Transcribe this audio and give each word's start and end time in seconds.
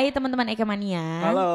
Hai 0.00 0.08
teman-teman 0.16 0.48
Ekemania. 0.48 1.28
Halo. 1.28 1.52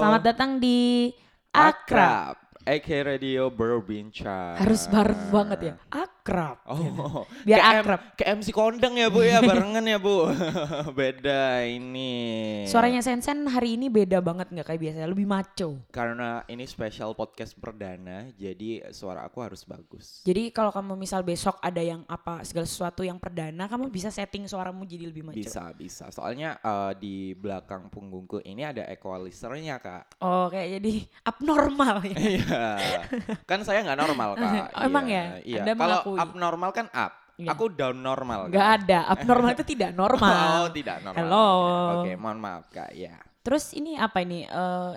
Selamat 0.00 0.32
datang 0.32 0.56
di 0.56 1.12
Akrab. 1.52 2.53
AK 2.64 2.88
Radio 3.04 3.52
berbincang. 3.52 4.56
Harus 4.56 4.88
bareng 4.88 5.28
banget 5.28 5.60
ya. 5.60 5.74
Akrab. 5.92 6.64
Oh, 6.64 7.28
Biar 7.46 7.60
kayak 7.60 7.80
akrab. 7.84 8.00
M- 8.00 8.12
kayak 8.16 8.30
MC 8.40 8.48
kondang 8.56 8.94
ya 8.96 9.12
bu 9.12 9.20
ya, 9.20 9.44
barengan 9.44 9.84
ya 9.84 10.00
bu. 10.00 10.32
Beda 10.98 11.60
ini. 11.68 12.64
Suaranya 12.64 13.04
Sensen 13.04 13.44
hari 13.52 13.76
ini 13.76 13.92
beda 13.92 14.24
banget 14.24 14.48
nggak 14.48 14.64
kayak 14.64 14.80
biasa, 14.80 15.04
lebih 15.04 15.28
maco. 15.28 15.76
Karena 15.92 16.40
ini 16.48 16.64
spesial 16.64 17.12
podcast 17.12 17.52
perdana, 17.52 18.32
jadi 18.32 18.88
suara 18.96 19.28
aku 19.28 19.44
harus 19.44 19.60
bagus. 19.68 20.24
Jadi 20.24 20.48
kalau 20.48 20.72
kamu 20.72 20.96
misal 20.96 21.20
besok 21.20 21.60
ada 21.60 21.84
yang 21.84 22.00
apa 22.08 22.40
segala 22.48 22.64
sesuatu 22.64 23.04
yang 23.04 23.20
perdana, 23.20 23.68
kamu 23.68 23.92
bisa 23.92 24.08
setting 24.08 24.48
suaramu 24.48 24.88
jadi 24.88 25.04
lebih 25.12 25.20
maco. 25.20 25.36
Bisa, 25.36 25.68
bisa. 25.76 26.08
Soalnya 26.08 26.56
eh, 26.64 26.92
di 26.96 27.36
belakang 27.36 27.92
punggungku 27.92 28.40
ini 28.40 28.64
ada 28.64 28.88
equalizernya 28.88 29.76
kak. 29.84 30.16
Oh 30.24 30.48
kayak 30.48 30.80
jadi 30.80 30.92
abnormal 31.28 32.00
ya. 32.08 32.16
Iya, 32.54 33.00
kan 33.44 33.60
saya 33.60 33.82
nggak 33.82 33.98
normal 33.98 34.28
kak. 34.38 34.50
Oh, 34.72 34.82
emang 34.82 35.06
Iya, 35.06 35.22
ya? 35.44 35.62
Iya. 35.64 35.74
Kalau 35.74 35.98
abnormal 36.14 36.70
kan 36.70 36.86
up, 36.88 37.12
Iya. 37.34 37.50
aku 37.50 37.64
down 37.68 37.98
normal. 37.98 38.46
Nggak 38.46 38.62
Kak. 38.64 38.76
ada, 38.80 38.98
abnormal 39.08 39.50
itu 39.52 39.64
tidak 39.66 39.90
normal. 40.00 40.38
Oh 40.60 40.68
tidak 40.70 41.02
normal. 41.02 41.18
Hello. 41.18 41.46
Oke, 41.50 41.98
Oke, 41.98 42.12
mohon 42.14 42.38
maaf 42.38 42.64
kak. 42.68 42.90
Ya. 42.92 43.18
Terus 43.40 43.72
ini 43.72 43.94
apa 43.94 44.22
ini? 44.22 44.46
Eh, 44.46 44.94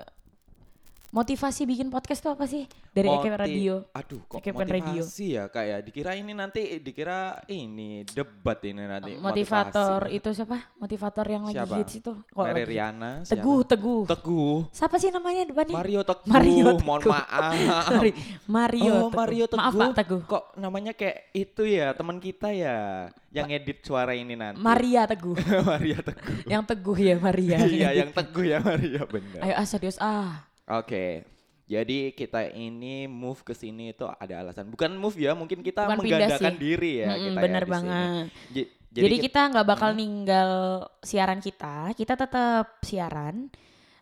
motivasi 1.10 1.64
bikin 1.64 1.88
podcast 1.88 2.20
tuh 2.22 2.32
apa 2.32 2.46
sih? 2.46 2.68
Dari 2.98 3.08
Moti- 3.08 3.22
EKP 3.24 3.38
Radio. 3.38 3.74
Aduh, 3.94 4.22
kok 4.26 4.42
radio. 4.42 4.54
motivasi 4.58 5.26
ya 5.30 5.44
kak 5.46 5.64
ya? 5.64 5.78
Dikira 5.80 6.12
ini 6.14 6.34
nanti, 6.34 6.62
dikira 6.80 7.20
ini 7.46 8.02
debat 8.04 8.58
ini 8.64 8.82
nanti. 8.82 9.12
Motivator 9.16 10.02
motivasi. 10.04 10.18
itu 10.18 10.30
siapa? 10.34 10.58
Motivator 10.76 11.26
yang 11.28 11.44
lagi 11.46 11.56
Siapa? 11.56 11.76
hits 11.78 11.94
itu. 11.96 12.14
Kok 12.28 12.42
Mary 12.42 12.58
lagi- 12.58 12.72
Riana. 12.74 13.12
siapa? 13.22 13.38
Teguh, 13.38 13.60
Teguh. 13.64 14.02
Teguh. 14.08 14.58
Siapa 14.74 14.96
sih 14.98 15.10
namanya 15.10 15.46
depannya? 15.46 15.76
Mario 15.78 16.02
Teguh. 16.02 16.26
Mario 16.28 16.66
Teguh. 16.74 16.82
Mohon 16.82 17.02
maaf. 17.08 17.54
Sorry, 17.94 18.12
Mario. 18.46 18.90
oh, 18.90 18.98
Teguh. 19.08 19.14
Mario 19.16 19.46
Teguh. 19.46 19.62
Maaf 19.62 19.74
Pak 19.76 19.92
Teguh. 19.96 20.22
Kok 20.26 20.44
namanya 20.58 20.92
kayak 20.92 21.18
itu 21.32 21.64
ya, 21.64 21.94
teman 21.94 22.18
kita 22.18 22.50
ya, 22.50 22.78
yang 23.30 23.46
edit 23.48 23.86
suara 23.86 24.12
ini 24.12 24.34
nanti. 24.34 24.58
Maria 24.58 25.06
Teguh. 25.14 25.38
Maria 25.62 26.02
Teguh. 26.02 26.34
yang 26.46 26.66
Teguh 26.66 26.98
ya 26.98 27.16
Maria. 27.16 27.58
Iya, 27.62 27.90
yang 27.96 28.10
Teguh 28.10 28.42
ya 28.44 28.58
Maria 28.58 29.06
benar. 29.06 29.40
Ayo 29.40 29.54
ah 29.54 29.66
serius 29.66 30.02
ah. 30.02 30.50
Oke. 30.68 31.37
Jadi 31.68 32.16
kita 32.16 32.48
ini 32.56 33.12
move 33.12 33.44
ke 33.44 33.52
sini 33.52 33.92
itu 33.92 34.08
ada 34.08 34.40
alasan. 34.40 34.72
Bukan 34.72 34.96
move 34.96 35.20
ya, 35.20 35.36
mungkin 35.36 35.60
kita 35.60 35.84
Bukan 35.84 36.00
menggandakan 36.00 36.56
diri 36.56 37.04
ya 37.04 37.12
Mm-mm, 37.12 37.24
kita 37.36 37.40
bener 37.44 37.64
ya 37.64 37.70
banget. 37.70 38.26
Jadi, 38.88 39.16
kit- 39.20 39.24
kita 39.30 39.42
nggak 39.52 39.68
bakal 39.68 39.92
ninggal 39.92 40.52
siaran 41.04 41.44
kita. 41.44 41.92
Kita 41.92 42.16
tetap 42.16 42.80
siaran. 42.82 43.52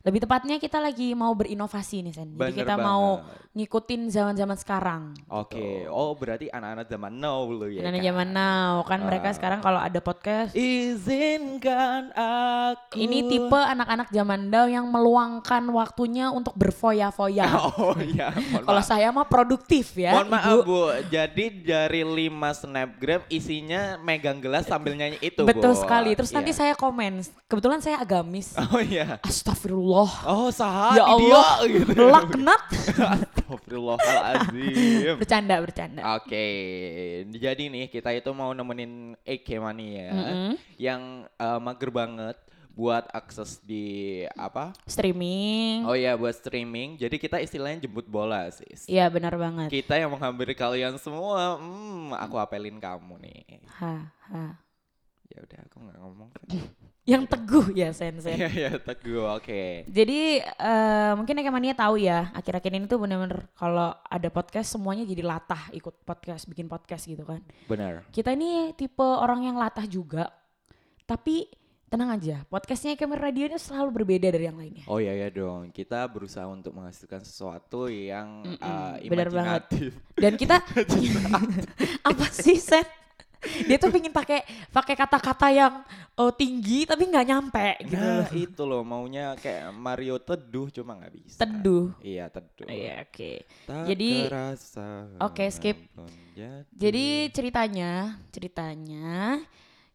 Lebih 0.06 0.22
tepatnya 0.22 0.56
kita 0.56 0.78
lagi 0.78 1.12
mau 1.12 1.34
berinovasi 1.34 2.00
nih 2.00 2.14
Sen. 2.14 2.30
Jadi 2.30 2.38
Bener 2.38 2.54
kita 2.56 2.78
mau 2.78 3.20
banget. 3.20 3.42
ngikutin 3.56 4.02
zaman-zaman 4.08 4.54
sekarang. 4.56 5.02
Oke. 5.26 5.90
Oh, 5.90 6.14
berarti 6.14 6.46
anak-anak 6.48 6.86
zaman 6.86 7.10
now 7.12 7.42
lu 7.44 7.66
ya. 7.68 7.82
Anak 7.82 8.00
kan? 8.00 8.06
zaman 8.06 8.28
now 8.30 8.74
kan 8.84 9.00
mereka 9.02 9.24
Ah. 9.24 9.34
sekarang 9.34 9.60
kalau 9.60 9.80
ada 9.80 9.98
podcast 9.98 10.54
Izinkan 10.54 12.14
aku. 12.14 12.96
ini 12.96 13.26
tipe 13.26 13.56
anak-anak 13.56 14.10
zaman 14.10 14.46
now 14.46 14.66
yang 14.66 14.86
meluangkan 14.86 15.66
waktunya 15.70 16.30
untuk 16.30 16.54
berfoya-foya. 16.54 17.46
Oh 17.76 17.98
iya. 17.98 18.30
Kalau 18.68 18.82
saya 18.82 19.10
mah 19.10 19.26
produktif 19.26 19.96
ya. 19.96 20.14
Mohon 20.14 20.30
maaf 20.32 20.54
Ibu. 20.56 20.64
Bu, 20.66 20.82
jadi 21.08 21.46
dari 21.56 22.02
5 22.04 22.30
snapgram 22.56 23.22
isinya 23.28 23.82
megang 24.00 24.38
gelas 24.38 24.66
sambil 24.66 24.94
nyanyi 24.94 25.18
itu 25.20 25.42
Betul 25.42 25.74
Bu. 25.74 25.80
sekali. 25.80 26.14
Terus 26.14 26.30
nanti 26.30 26.52
Iya. 26.52 26.60
saya 26.62 26.74
komen. 26.74 27.26
Kebetulan 27.46 27.80
saya 27.80 27.98
agamis. 27.98 28.54
Oh 28.56 28.78
iya. 28.78 29.18
Astagfirullah. 29.22 29.95
Oh 29.96 30.52
sah, 30.52 30.92
ya 31.00 31.08
Allah. 31.08 31.64
gitu. 31.72 31.96
Laknat. 31.96 32.68
Astagfirullahaladzim. 33.00 35.16
bercanda, 35.16 35.56
bercanda. 35.64 36.20
Oke, 36.20 36.44
jadi 37.32 37.72
nih 37.72 37.88
kita 37.88 38.12
itu 38.12 38.28
mau 38.36 38.52
nemenin 38.52 39.16
Eke 39.24 39.56
Mania 39.56 40.12
Mm-mm. 40.12 40.52
yang 40.76 41.24
eh, 41.40 41.60
mager 41.64 41.96
banget 41.96 42.36
buat 42.76 43.08
akses 43.16 43.64
di 43.64 44.28
apa? 44.36 44.76
Streaming. 44.84 45.88
Oh 45.88 45.96
ya 45.96 46.20
buat 46.20 46.36
streaming. 46.36 47.00
Jadi 47.00 47.16
kita 47.16 47.40
istilahnya 47.40 47.88
jemput 47.88 48.04
bola 48.04 48.52
sih. 48.52 48.68
Iya 48.92 49.08
benar 49.08 49.40
banget. 49.40 49.72
Kita 49.72 49.96
yang 49.96 50.12
menghampiri 50.12 50.52
kalian 50.52 51.00
semua. 51.00 51.56
Hmm, 51.56 52.12
aku 52.20 52.36
apelin 52.36 52.84
kamu 52.84 53.16
nih. 53.24 53.64
Ha, 53.80 54.12
ha. 54.12 54.60
Ya 55.32 55.40
udah, 55.40 55.60
aku 55.72 55.88
nggak 55.88 55.98
ngomong. 56.04 56.30
Yang 57.06 57.24
teguh 57.30 57.66
ya 57.78 57.94
Sensen. 57.94 58.34
Iya 58.34 58.50
ya 58.50 58.72
teguh. 58.82 59.30
Oke. 59.38 59.86
Jadi 59.86 60.42
eh, 60.42 61.12
mungkin 61.14 61.38
Ekemania 61.38 61.78
tahu 61.78 62.02
ya, 62.02 62.34
akhir-akhir 62.34 62.72
ini 62.74 62.90
tuh 62.90 62.98
bener-bener 62.98 63.46
kalau 63.54 63.94
ada 63.94 64.30
podcast 64.34 64.74
semuanya 64.74 65.06
jadi 65.06 65.22
latah 65.22 65.70
ikut 65.70 66.02
podcast, 66.02 66.50
bikin 66.50 66.66
podcast 66.66 67.06
gitu 67.06 67.22
kan. 67.22 67.46
Benar. 67.70 68.10
Kita 68.10 68.34
ini 68.34 68.74
tipe 68.74 69.06
orang 69.06 69.46
yang 69.46 69.54
latah 69.54 69.86
juga, 69.86 70.34
tapi 71.06 71.46
tenang 71.86 72.18
aja, 72.18 72.42
podcastnya 72.50 72.98
Ekemania 72.98 73.30
Radio 73.30 73.46
ini 73.54 73.62
selalu 73.62 74.02
berbeda 74.02 74.34
dari 74.34 74.50
yang 74.50 74.58
lainnya. 74.58 74.84
Oh 74.90 74.98
iya 74.98 75.14
ya 75.14 75.30
dong. 75.30 75.70
Kita 75.70 76.10
berusaha 76.10 76.50
untuk 76.50 76.74
menghasilkan 76.74 77.22
sesuatu 77.22 77.86
yang 77.86 78.42
Mm-mm, 78.42 78.58
eh, 78.98 79.06
benar 79.06 79.30
banget. 79.30 79.64
imajinatif. 79.70 79.92
Dan 80.18 80.34
kita 80.42 80.58
apa 82.10 82.26
sih 82.34 82.58
Sen? 82.58 83.05
Dia 83.70 83.78
tuh 83.78 83.94
pingin 83.94 84.10
pakai 84.10 84.42
pakai 84.74 84.96
kata-kata 84.98 85.54
yang 85.54 85.86
oh, 86.18 86.34
tinggi 86.34 86.90
tapi 86.90 87.06
nggak 87.06 87.28
nyampe 87.30 87.68
gitu. 87.86 88.02
Nah 88.02 88.26
loh. 88.26 88.30
itu 88.34 88.62
loh 88.66 88.82
maunya 88.82 89.38
kayak 89.38 89.70
Mario 89.70 90.18
teduh 90.18 90.68
cuma 90.74 90.98
nggak 90.98 91.14
bisa. 91.14 91.46
Teduh. 91.46 91.94
Iya 92.02 92.26
teduh. 92.34 92.66
Iya, 92.66 93.06
oke. 93.06 93.32
Tak 93.70 93.84
Jadi- 93.86 94.26
oke, 95.22 95.46
skip. 95.54 95.78
pun 95.94 96.10
jatuh. 96.34 96.74
Jadi 96.74 97.06
ceritanya, 97.30 97.92
ceritanya 98.34 99.40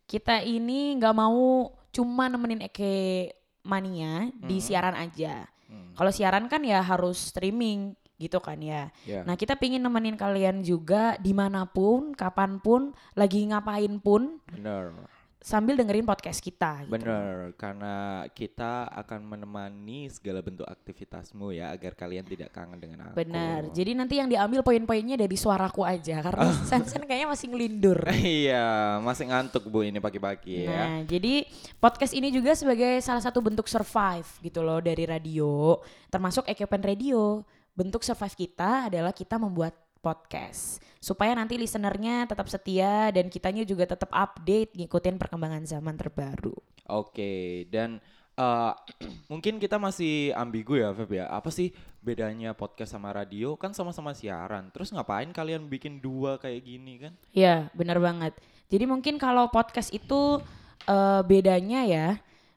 kita 0.06 0.42
ini 0.42 0.94
nggak 0.98 1.16
mau 1.16 1.70
cuma 1.90 2.30
nemenin 2.30 2.62
Eke 2.62 3.30
Mania 3.66 4.30
di 4.30 4.56
Mhm. 4.58 4.64
siaran 4.64 4.94
aja. 4.94 5.44
Hmm, 5.66 5.94
Kalau 5.94 6.10
siaran 6.10 6.46
kan 6.46 6.62
ya 6.62 6.82
harus 6.82 7.30
streaming 7.30 7.94
gitu 8.20 8.36
kan 8.38 8.60
ya. 8.60 8.92
ya. 9.08 9.24
Nah 9.24 9.34
kita 9.34 9.56
pingin 9.56 9.80
nemenin 9.80 10.20
kalian 10.20 10.60
juga 10.60 11.16
di 11.16 11.32
mana 11.32 11.64
pun, 11.64 12.12
kapan 12.12 12.60
pun, 12.60 12.92
lagi 13.16 13.48
ngapain 13.48 13.96
pun 13.96 14.36
bener, 14.44 14.92
sambil 15.40 15.72
dengerin 15.72 16.04
podcast 16.04 16.38
kita. 16.44 16.84
Gitu. 16.84 16.92
bener. 16.92 17.56
Karena 17.56 18.28
kita 18.30 18.86
akan 18.92 19.24
menemani 19.24 20.12
segala 20.12 20.44
bentuk 20.44 20.68
aktivitasmu 20.68 21.56
ya 21.56 21.72
agar 21.72 21.96
kalian 21.96 22.28
tidak 22.28 22.52
kangen 22.52 22.76
dengan 22.76 23.10
aku. 23.10 23.16
Benar. 23.16 23.72
Jadi 23.72 23.90
nanti 23.96 24.20
yang 24.20 24.28
diambil 24.28 24.60
poin-poinnya 24.60 25.16
dari 25.16 25.34
suaraku 25.34 25.82
aja 25.82 26.20
karena 26.20 26.52
Sensen 26.70 27.08
kayaknya 27.08 27.32
masih 27.32 27.46
ngelindur. 27.48 27.98
iya, 28.20 29.00
masih 29.00 29.32
ngantuk 29.32 29.64
bu 29.72 29.80
ini 29.82 29.98
pagi-pagi 29.98 30.68
ya. 30.68 30.70
Nah, 30.70 30.96
jadi 31.08 31.48
podcast 31.80 32.12
ini 32.12 32.28
juga 32.28 32.52
sebagai 32.52 33.00
salah 33.00 33.24
satu 33.24 33.40
bentuk 33.40 33.64
survive 33.64 34.28
gitu 34.44 34.60
loh 34.60 34.78
dari 34.84 35.08
radio, 35.08 35.80
termasuk 36.12 36.44
Ekepen 36.46 36.84
Radio. 36.84 37.42
Bentuk 37.74 38.02
survive 38.02 38.36
kita 38.48 38.90
adalah 38.90 39.14
kita 39.14 39.38
membuat 39.38 39.72
podcast 40.00 40.80
supaya 41.00 41.36
nanti 41.36 41.56
listenernya 41.56 42.28
tetap 42.28 42.48
setia 42.48 43.12
dan 43.12 43.28
kitanya 43.28 43.64
juga 43.64 43.88
tetap 43.88 44.08
update 44.12 44.76
ngikutin 44.76 45.16
perkembangan 45.20 45.64
zaman 45.64 45.96
terbaru. 45.96 46.56
Oke, 46.88 47.64
dan 47.68 48.00
eh, 48.36 48.72
mungkin 49.32 49.60
kita 49.60 49.76
masih 49.76 50.32
ambigu 50.36 50.80
ya, 50.80 50.90
Feb 50.92 51.20
ya. 51.20 51.26
Apa 51.28 51.52
sih 51.52 51.72
bedanya 52.00 52.56
podcast 52.56 52.96
sama 52.96 53.12
radio? 53.12 53.54
Kan 53.60 53.76
sama-sama 53.76 54.16
siaran. 54.16 54.72
Terus 54.72 54.90
ngapain 54.92 55.30
kalian 55.30 55.68
bikin 55.68 56.00
dua 56.00 56.40
kayak 56.40 56.64
gini 56.64 57.00
kan? 57.00 57.12
Ya, 57.36 57.68
benar 57.76 58.00
banget. 58.00 58.36
Jadi 58.72 58.84
mungkin 58.88 59.20
kalau 59.20 59.52
podcast 59.52 59.92
itu 59.92 60.40
eh, 60.88 61.22
bedanya 61.24 61.84
ya, 61.84 62.08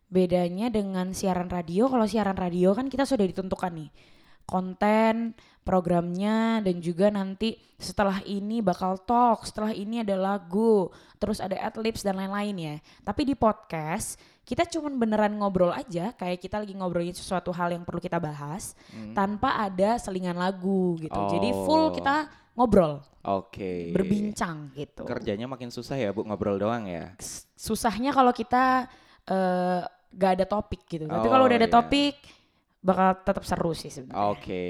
bedanya 0.08 0.72
dengan 0.72 1.12
siaran 1.12 1.52
radio. 1.52 1.92
Kalau 1.92 2.08
siaran 2.08 2.36
radio 2.40 2.72
kan 2.76 2.88
kita 2.88 3.04
sudah 3.08 3.28
ditentukan 3.28 3.72
nih 3.72 3.92
konten, 4.44 5.34
programnya 5.64 6.60
dan 6.60 6.80
juga 6.80 7.08
nanti 7.08 7.56
setelah 7.76 8.20
ini 8.24 8.60
bakal 8.60 9.00
talk, 9.00 9.44
setelah 9.44 9.72
ini 9.72 10.04
ada 10.04 10.16
lagu, 10.16 10.92
terus 11.18 11.40
ada 11.40 11.56
adlibs 11.58 12.04
dan 12.04 12.16
lain-lain 12.16 12.56
ya. 12.56 12.76
Tapi 13.02 13.22
di 13.24 13.36
podcast 13.36 14.16
kita 14.44 14.68
cuman 14.68 15.00
beneran 15.00 15.40
ngobrol 15.40 15.72
aja 15.72 16.12
kayak 16.12 16.36
kita 16.38 16.60
lagi 16.60 16.76
ngobrolin 16.76 17.16
sesuatu 17.16 17.56
hal 17.56 17.72
yang 17.72 17.88
perlu 17.88 18.04
kita 18.04 18.20
bahas 18.20 18.76
Hmm. 18.92 19.16
tanpa 19.16 19.56
ada 19.56 19.96
selingan 19.96 20.36
lagu 20.36 21.00
gitu. 21.00 21.16
Jadi 21.32 21.50
full 21.64 21.90
Oh. 21.90 21.94
kita 21.96 22.28
ngobrol, 22.54 23.00
Oke. 23.24 23.96
berbincang 23.96 24.76
gitu. 24.76 25.08
Kerjanya 25.08 25.48
makin 25.48 25.72
susah 25.72 25.96
ya, 25.96 26.12
Bu, 26.12 26.28
ngobrol 26.28 26.60
doang 26.60 26.86
ya. 26.86 27.16
Susahnya 27.56 28.12
kalau 28.12 28.36
kita 28.36 28.92
eh, 29.24 29.80
gak 30.12 30.32
ada 30.36 30.44
topik 30.44 30.84
gitu. 30.84 31.08
Tapi 31.08 31.24
Oh, 31.26 31.32
kalau 31.32 31.48
udah 31.48 31.56
ada 31.56 31.64
iya. 31.64 31.72
topik 31.72 32.20
bakal 32.84 33.16
tetap 33.18 33.44
seru 33.44 33.72
sih 33.72 33.88
sebenarnya. 33.88 34.20
Oke, 34.30 34.64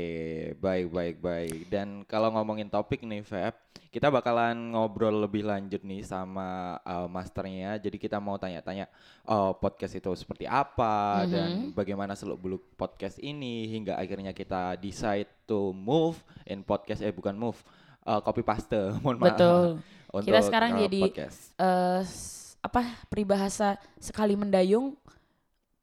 baik 0.56 0.88
baik 0.88 1.16
baik. 1.18 1.60
Dan 1.68 2.06
kalau 2.06 2.30
ngomongin 2.30 2.70
topik 2.70 3.02
nih, 3.02 3.20
Feb, 3.20 3.58
kita 3.90 4.08
bakalan 4.08 4.54
ngobrol 4.70 5.18
lebih 5.20 5.42
lanjut 5.42 5.82
nih 5.82 6.02
sama 6.02 6.78
uh, 6.80 7.06
masternya. 7.06 7.76
Jadi 7.76 7.98
kita 7.98 8.18
mau 8.18 8.38
tanya-tanya 8.38 8.86
uh, 9.26 9.52
podcast 9.52 9.94
itu 9.94 10.14
seperti 10.14 10.46
apa 10.46 11.26
Mhm. 11.26 11.30
dan 11.30 11.50
bagaimana 11.74 12.14
seluk 12.14 12.38
beluk 12.38 12.64
podcast 12.74 13.18
ini 13.18 13.66
hingga 13.68 13.98
akhirnya 13.98 14.30
kita 14.30 14.78
decide 14.78 15.28
to 15.44 15.74
move 15.74 16.16
in 16.46 16.62
podcast 16.62 17.02
eh 17.02 17.10
bukan 17.10 17.34
move, 17.34 17.58
uh, 18.04 18.22
copy 18.22 18.42
paste. 18.42 18.78
Mohon 19.02 19.18
maaf. 19.18 19.28
Betul. 19.34 19.66
Untuk, 20.14 20.30
Kita 20.30 20.40
sekarang 20.46 20.72
uh, 20.74 20.80
jadi 20.80 21.02
podcast. 21.04 21.40
s- 22.06 22.42
apa 22.62 22.80
peribahasa 23.06 23.76
sekali 23.98 24.38
mendayung 24.38 24.94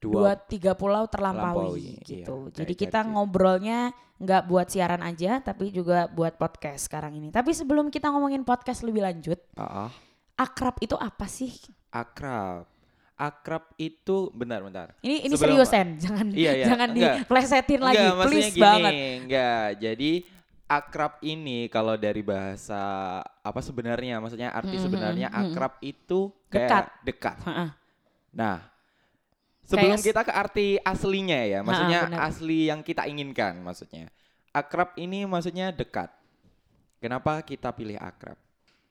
dua 0.01 0.13
dua 0.17 0.33
tiga 0.35 0.73
pulau 0.73 1.05
terlampaui 1.07 1.77
Terlampaui, 1.77 1.87
gitu. 2.03 2.37
iya, 2.49 2.53
Jadi 2.57 2.73
kayak 2.73 2.83
kita 2.83 3.01
gitu. 3.05 3.11
ngobrolnya 3.13 3.79
nggak 4.17 4.43
buat 4.45 4.67
siaran 4.67 5.01
aja 5.01 5.41
tapi 5.41 5.69
juga 5.71 6.09
buat 6.09 6.35
podcast 6.35 6.89
sekarang 6.89 7.15
ini. 7.15 7.29
Tapi 7.29 7.53
sebelum 7.53 7.89
kita 7.89 8.09
ngomongin 8.09 8.41
podcast 8.43 8.81
lebih 8.81 9.01
lanjut, 9.01 9.37
Ah, 9.55 9.87
ah. 9.87 9.91
akrab 10.35 10.81
itu 10.81 10.97
apa 10.97 11.25
sih? 11.25 11.53
akrab. 11.91 12.65
Akrab 13.15 13.69
itu 13.77 14.33
benar-benar. 14.33 14.97
Ini 15.01 15.29
ini 15.29 15.37
Sebelum- 15.37 15.61
serius 15.61 15.69
Sen, 15.69 15.89
jangan 16.01 16.27
Iya, 16.33 16.53
iya. 16.55 16.65
jangan 16.65 16.89
Enggak. 16.89 17.15
diplesetin 17.21 17.81
lagi, 17.81 18.01
Enggak, 18.01 18.25
please 18.25 18.49
gini, 18.49 18.63
banget. 18.65 18.93
Enggak, 19.21 19.67
jadi 19.77 20.13
akrab 20.65 21.13
ini 21.21 21.59
kalau 21.69 21.95
dari 21.97 22.23
bahasa 22.25 22.81
apa 23.21 23.61
sebenarnya, 23.61 24.17
maksudnya 24.17 24.49
arti 24.49 24.81
Mm, 24.81 24.83
sebenarnya 24.83 25.29
mm, 25.29 25.35
mm, 25.35 25.43
mm. 25.43 25.51
akrab 25.53 25.73
itu 25.83 26.21
kayak 26.47 26.65
Dekat. 26.65 26.85
dekat. 27.05 27.37
Heeh. 27.45 27.69
Nah, 28.33 28.57
sebelum 29.71 29.95
Kayak 29.95 30.07
kita 30.11 30.21
ke 30.27 30.33
arti 30.35 30.67
aslinya 30.83 31.41
ya, 31.47 31.59
maksudnya 31.63 32.01
benar. 32.11 32.27
asli 32.27 32.67
yang 32.67 32.83
kita 32.83 33.07
inginkan 33.07 33.63
maksudnya. 33.63 34.11
Akrab 34.51 34.99
ini 34.99 35.23
maksudnya 35.31 35.71
dekat. 35.71 36.11
Kenapa 36.99 37.39
kita 37.47 37.71
pilih 37.71 37.95
akrab? 37.97 38.35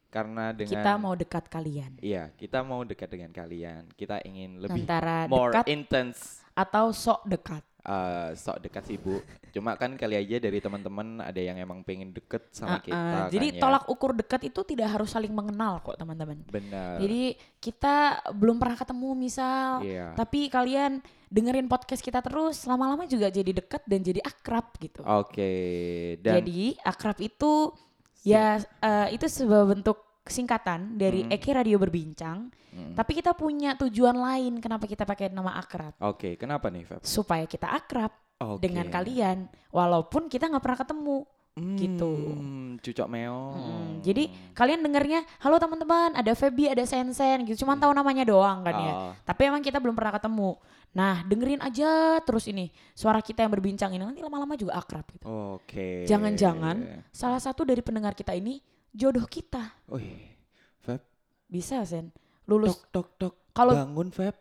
Karena 0.10 0.50
dengan 0.50 0.82
Kita 0.82 0.94
mau 0.98 1.14
dekat 1.14 1.46
kalian. 1.52 1.92
Iya, 2.02 2.34
kita 2.34 2.66
mau 2.66 2.82
dekat 2.82 3.14
dengan 3.14 3.30
kalian. 3.30 3.86
Kita 3.94 4.24
ingin 4.26 4.58
lebih 4.58 4.88
Antara 4.88 5.30
more 5.30 5.54
dekat 5.54 5.66
intense 5.70 6.42
atau 6.58 6.90
sok 6.90 7.30
dekat. 7.30 7.62
Eh, 7.86 8.30
sok 8.36 8.58
dekat 8.64 8.84
sih 8.88 8.98
Bu. 9.00 9.22
Cuma 9.50 9.74
kan 9.80 9.96
kali 9.96 10.16
aja 10.20 10.38
dari 10.38 10.60
teman-teman 10.60 11.24
ada 11.24 11.38
yang 11.42 11.58
emang 11.58 11.82
pengen 11.82 12.12
deket 12.14 12.50
sama 12.52 12.78
Uh-uh. 12.78 12.86
kita. 12.86 13.20
Jadi 13.34 13.48
kan 13.50 13.58
ya. 13.58 13.62
tolak 13.62 13.84
ukur 13.90 14.12
dekat 14.14 14.42
itu 14.50 14.62
tidak 14.66 14.90
harus 14.94 15.10
saling 15.14 15.32
mengenal 15.34 15.82
kok 15.82 15.98
teman-teman. 15.98 16.42
Benar. 16.50 17.00
Jadi 17.02 17.38
kita 17.60 18.24
belum 18.34 18.58
pernah 18.58 18.78
ketemu 18.80 19.10
misal, 19.14 19.84
Iya. 19.84 20.14
tapi 20.16 20.48
kalian 20.50 21.00
dengerin 21.30 21.70
podcast 21.70 22.02
kita 22.02 22.26
terus, 22.26 22.66
lama-lama 22.66 23.06
juga 23.06 23.30
jadi 23.30 23.54
dekat 23.54 23.86
dan 23.86 24.02
jadi 24.02 24.22
akrab 24.26 24.74
gitu. 24.82 25.06
Oke. 25.06 25.54
Dan 26.26 26.42
Jadi 26.42 26.74
akrab 26.82 27.18
itu 27.22 27.70
ya 28.26 28.58
eh, 28.82 29.08
itu 29.16 29.26
sebuah 29.30 29.70
bentuk 29.70 30.09
singkatan 30.24 30.96
dari 30.96 31.24
Hmm. 31.24 31.32
Eki 31.32 31.52
Radio 31.54 31.78
Berbincang. 31.78 32.52
Mm. 32.70 32.94
Tapi 32.94 33.12
kita 33.18 33.34
punya 33.34 33.74
tujuan 33.76 34.14
lain 34.14 34.62
kenapa 34.62 34.86
kita 34.86 35.02
pakai 35.02 35.30
nama 35.30 35.58
akrab. 35.58 35.98
Oke, 36.00 36.38
kenapa 36.38 36.70
nih, 36.70 36.86
Feb? 36.86 37.02
Supaya 37.02 37.44
kita 37.44 37.66
akrab 37.66 38.14
Oke. 38.38 38.62
dengan 38.62 38.86
kalian, 38.88 39.50
walaupun 39.70 40.28
kita 40.28 40.46
nggak 40.46 40.62
pernah 40.62 40.80
ketemu. 40.80 41.20
gitu. 41.60 42.40
Hmm, 42.40 42.80
Cucok 42.80 43.12
meo. 43.12 43.52
Mm, 43.52 44.00
Jadi 44.00 44.24
kalian 44.56 44.80
dengernya, 44.80 45.28
halo 45.44 45.60
teman-teman, 45.60 46.16
ada 46.16 46.32
Feby, 46.32 46.72
ada 46.72 46.88
Sensen 46.88 47.44
gitu, 47.44 47.68
cuman 47.68 47.76
tahu 47.76 47.92
namanya 47.92 48.24
doang 48.24 48.64
kan 48.64 48.72
ya. 48.72 48.94
Oh, 48.96 49.12
Tapi 49.28 49.52
emang 49.52 49.60
kita 49.60 49.76
belum 49.76 49.92
pernah 49.92 50.16
ketemu. 50.16 50.56
Nah, 50.90 51.20
dengerin 51.22 51.60
aja 51.60 52.18
terus 52.24 52.48
ini 52.48 52.72
suara 52.96 53.20
kita 53.20 53.44
yang 53.44 53.52
berbincang 53.52 53.92
ini 53.92 54.00
nanti 54.00 54.24
lama-lama 54.24 54.56
juga 54.56 54.80
akrab 54.80 55.04
gitu. 55.12 55.28
Oke. 55.60 56.08
Jangan-jangan 56.08 57.04
salah 57.12 57.44
satu 57.44 57.68
dari 57.68 57.84
pendengar 57.84 58.16
kita 58.16 58.32
ini 58.32 58.64
jodoh 58.92 59.26
kita. 59.26 59.74
Wih, 59.88 60.34
Feb, 60.80 61.02
Bisa 61.46 61.82
Sen. 61.84 62.10
Lulus 62.44 62.82
tok 62.86 62.90
tok 62.90 63.08
tok. 63.16 63.34
Kalau- 63.52 63.76
bangun, 63.76 64.10
Feb. 64.10 64.36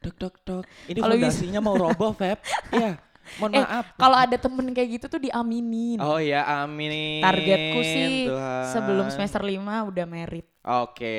tok 0.00 0.14
tok 0.16 0.34
tok. 0.40 0.64
Ini 0.86 0.98
Kalau 0.98 1.14
bisa- 1.14 1.30
fondasinya 1.30 1.60
mau 1.60 1.74
roboh, 1.74 2.12
Feb. 2.12 2.38
Iya. 2.74 2.92
Mohon 3.40 3.56
Eh, 3.56 3.64
maaf. 3.64 3.86
kalau 3.96 4.16
ada 4.20 4.36
temen 4.36 4.68
kayak 4.70 4.88
gitu 4.92 5.06
tuh 5.08 5.16
diaminin. 5.18 5.96
Oh 5.96 6.20
ya, 6.20 6.44
amin. 6.60 7.24
Targetku 7.24 7.80
sih 7.80 8.28
Tuhan. 8.28 8.64
sebelum 8.68 9.06
semester 9.08 9.40
5 9.40 9.56
udah 9.82 10.04
merit. 10.04 10.44
Oke. 10.60 11.16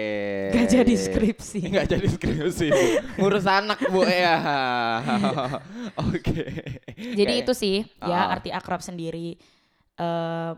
Gak 0.53 0.69
jadi 0.69 0.93
skripsi. 0.93 1.59
Enggak 1.73 1.89
jadi 1.89 2.05
skripsi. 2.07 2.67
Ngurus 3.17 3.49
anak, 3.49 3.81
Bu 3.89 4.05
ya. 4.05 4.37
Oke. 6.13 6.45
Jadi 6.93 7.25
Kayak- 7.25 7.41
itu 7.41 7.51
sih 7.53 7.75
ya 7.99 8.29
Ah. 8.29 8.37
arti 8.37 8.49
akrab 8.49 8.81
sendiri. 8.81 9.41
Em, 9.95 10.53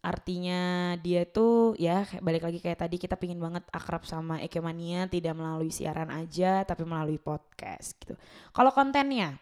artinya 0.00 0.96
dia 0.96 1.28
tuh 1.28 1.76
ya 1.76 2.08
balik 2.24 2.48
lagi 2.48 2.56
kayak 2.56 2.88
tadi 2.88 2.96
kita 2.96 3.20
pingin 3.20 3.36
banget 3.36 3.68
akrab 3.68 4.08
sama 4.08 4.40
Ekemania 4.40 5.04
tidak 5.12 5.36
melalui 5.36 5.68
siaran 5.68 6.08
aja 6.08 6.64
tapi 6.64 6.88
melalui 6.88 7.20
podcast 7.20 8.00
gitu. 8.00 8.16
Kalau 8.56 8.72
kontennya 8.72 9.36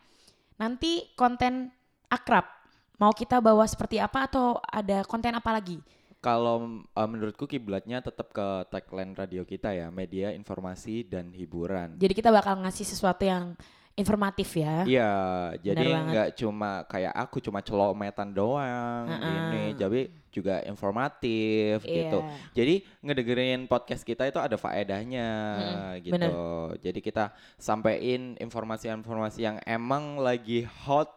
nanti 0.58 1.06
konten 1.14 1.70
akrab 2.10 2.58
mau 2.99 3.14
kita 3.14 3.38
bawa 3.38 3.62
seperti 3.70 4.02
apa 4.02 4.26
atau 4.26 4.58
ada 4.66 5.06
konten 5.06 5.31
apa 5.31 5.55
lagi? 5.55 5.78
Kalau 6.19 6.82
uh, 6.82 7.08
menurutku 7.08 7.46
kiblatnya 7.46 8.02
tetap 8.02 8.34
ke 8.34 8.66
tagline 8.75 9.14
radio 9.14 9.46
kita 9.46 9.70
ya, 9.70 9.87
media 9.87 10.34
informasi 10.34 11.06
dan 11.06 11.31
hiburan. 11.31 11.94
Jadi 11.94 12.11
kita 12.11 12.34
bakal 12.34 12.58
ngasih 12.58 12.82
sesuatu 12.82 13.22
yang 13.22 13.54
informatif 13.99 14.55
ya. 14.55 14.87
Iya, 14.87 15.12
jadi 15.59 15.87
nggak 15.91 16.29
cuma 16.39 16.87
kayak 16.87 17.11
aku 17.19 17.43
cuma 17.43 17.59
celometan 17.59 18.31
doang 18.31 19.11
Heeh. 19.11 19.35
ini, 19.35 19.62
jadi 19.75 20.00
juga 20.31 20.62
informatif 20.62 21.83
gitu. 21.83 22.23
Iya. 22.23 22.55
Jadi 22.55 22.75
ngedengerin 23.03 23.67
podcast 23.67 24.06
kita 24.06 24.31
itu 24.31 24.39
ada 24.39 24.55
faedahnya 24.55 25.29
Mm-mm, 25.59 26.05
gitu. 26.06 26.15
bener. 26.15 26.33
Jadi 26.79 26.99
kita 27.03 27.35
sampein 27.59 28.39
informasi-informasi 28.39 29.39
yang 29.43 29.56
emang 29.67 30.23
lagi 30.23 30.62
hot 30.87 31.11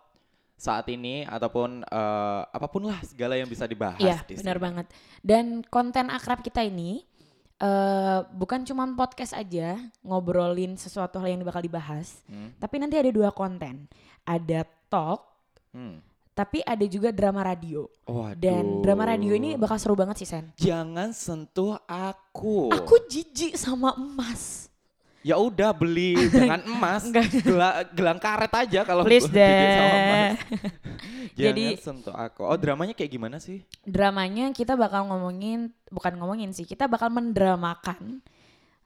saat 0.58 0.86
ini 0.94 1.26
ataupun 1.26 1.82
eh, 1.86 2.42
apa 2.50 2.68
pun 2.70 2.86
lah 2.86 3.02
segala 3.02 3.34
yang 3.34 3.50
bisa 3.50 3.66
dibahas 3.66 4.02
Iya, 4.02 4.22
benar 4.26 4.58
banget. 4.58 4.86
Dan 5.22 5.66
konten 5.70 6.10
akrab 6.10 6.42
kita 6.42 6.62
ini 6.66 7.06
eh 7.62 8.20
bukan 8.32 8.62
cuma 8.64 8.90
podcast 8.92 9.32
aja 9.32 9.78
ngobrolin 10.02 10.74
sesuatu 10.76 11.16
hal 11.16 11.30
yang 11.30 11.42
bakal 11.42 11.62
dibahas, 11.62 12.26
Hmm. 12.26 12.50
tapi 12.58 12.76
nanti 12.76 12.98
ada 12.98 13.08
dua 13.08 13.30
konten. 13.30 13.86
Ada 14.22 14.62
talk, 14.88 15.30
Hmm. 15.70 16.02
tapi 16.32 16.60
ada 16.62 16.82
juga 16.84 17.10
drama 17.10 17.42
radio. 17.44 17.86
Waduh. 18.04 18.34
Dan 18.36 18.82
drama 18.82 19.06
radio 19.08 19.32
ini 19.32 19.54
bakal 19.56 19.78
seru 19.78 19.94
banget 19.94 20.18
sih, 20.18 20.28
Sen. 20.28 20.50
jangan 20.56 21.10
sentuh 21.12 21.78
aku. 21.84 22.70
Aku 22.72 22.98
jijik 23.06 23.54
sama 23.54 23.94
emas. 23.94 24.66
Ya 25.22 25.38
udah 25.38 25.70
beli 25.70 26.18
jangan 26.28 26.66
emas, 26.74 27.06
Enggak. 27.06 27.30
gela- 27.40 27.86
gelang 27.88 28.18
karet 28.18 28.54
aja 28.58 28.82
kalau 28.82 29.06
Please 29.06 29.30
jijik 29.30 29.38
sama 29.70 29.86
emas. 29.94 30.10
deh. 30.10 30.34
Jadi- 31.36 31.78
sentuh 31.78 32.12
aku. 32.12 32.44
Oh 32.44 32.56
dramanya 32.56 32.92
kayak 32.92 33.12
gimana 33.12 33.38
sih? 33.38 33.64
Dramanya 33.84 34.50
kita 34.52 34.74
bakal 34.74 35.08
ngomongin, 35.08 35.70
bukan 35.88 36.14
ngomongin 36.16 36.52
sih, 36.52 36.64
kita 36.64 36.86
bakal 36.86 37.10
mendramakan 37.10 38.20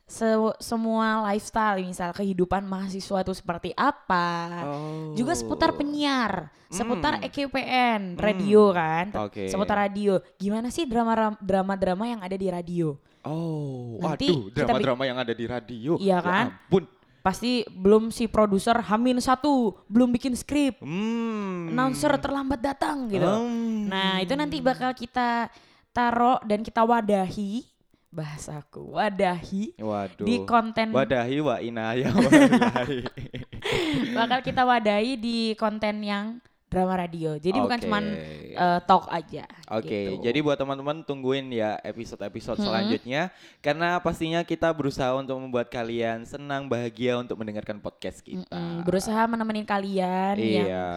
se- 0.06 0.56
semua 0.60 1.26
lifestyle, 1.26 1.82
misal 1.82 2.14
kehidupan 2.14 2.62
mahasiswa 2.62 3.22
itu 3.22 3.34
seperti 3.34 3.74
apa. 3.74 4.28
Oh. 4.64 5.18
juga 5.18 5.34
seputar 5.34 5.74
penyiar, 5.74 6.54
seputar 6.68 7.18
Hmm. 7.18 7.26
EKPN, 7.26 8.02
radio 8.16 8.70
kan, 8.70 9.10
Oke. 9.26 9.50
seputar 9.50 9.82
radio. 9.82 10.22
Gimana 10.36 10.70
sih 10.70 10.86
drama 10.86 11.34
drama-drama 11.40 12.06
yang 12.06 12.22
ada 12.22 12.36
di 12.36 12.48
radio? 12.48 12.94
Oh, 13.26 13.98
Nanti 13.98 14.30
waduh, 14.30 14.54
drama-drama 14.54 15.04
yang 15.04 15.18
ada 15.18 15.34
di 15.34 15.46
radio. 15.50 15.98
Iya 15.98 16.14
Ya 16.14 16.18
kan? 16.22 16.46
ampun. 16.54 16.84
Pasti 17.26 17.66
belum 17.66 18.14
si 18.14 18.30
produser 18.30 18.78
Hamin 18.78 19.18
satu, 19.18 19.74
belum 19.90 20.14
bikin 20.14 20.38
skrip, 20.38 20.78
Hmm. 20.78 21.74
announcer 21.74 22.14
terlambat 22.22 22.62
datang 22.62 23.10
gitu. 23.10 23.26
Hmm. 23.26 23.90
Nah 23.90 24.22
itu 24.22 24.38
nanti 24.38 24.62
bakal 24.62 24.94
kita 24.94 25.50
taruh 25.90 26.38
dan 26.46 26.62
kita 26.62 26.86
wadahi 26.86 27.66
bahasaku, 28.14 28.94
wadahi 28.94 29.74
Waduh. 29.76 30.22
di 30.22 30.46
konten 30.46 30.94
Wadahi 30.94 31.42
wa 31.42 31.58
inaya 31.58 32.14
wadahi. 32.14 33.10
bakal 34.22 34.40
kita 34.40 34.62
wadahi 34.62 35.18
di 35.18 35.38
konten 35.58 36.06
yang 36.06 36.38
drama 36.76 37.00
radio. 37.00 37.40
Jadi 37.40 37.56
bukan 37.56 37.80
Oke. 37.80 37.84
cuman 37.88 38.04
eh, 38.52 38.80
talk 38.84 39.08
aja. 39.08 39.48
Oke, 39.72 39.88
gitu. 39.88 40.20
jadi 40.20 40.40
buat 40.44 40.60
teman-teman 40.60 41.00
tungguin 41.02 41.48
ya 41.50 41.80
episode-episode 41.80 42.60
Hmm. 42.60 42.68
selanjutnya 42.68 43.32
karena 43.64 43.96
pastinya 43.98 44.44
kita 44.44 44.68
berusaha 44.70 45.16
untuk 45.16 45.40
membuat 45.40 45.72
kalian 45.72 46.28
senang 46.28 46.68
bahagia 46.68 47.16
untuk 47.16 47.40
mendengarkan 47.40 47.80
podcast 47.80 48.20
kita. 48.20 48.52
Mm-mm, 48.52 48.84
berusaha 48.84 49.24
menemenin 49.26 49.64
kalian 49.64 50.36
yang 50.36 50.68
Iya. 50.68 50.88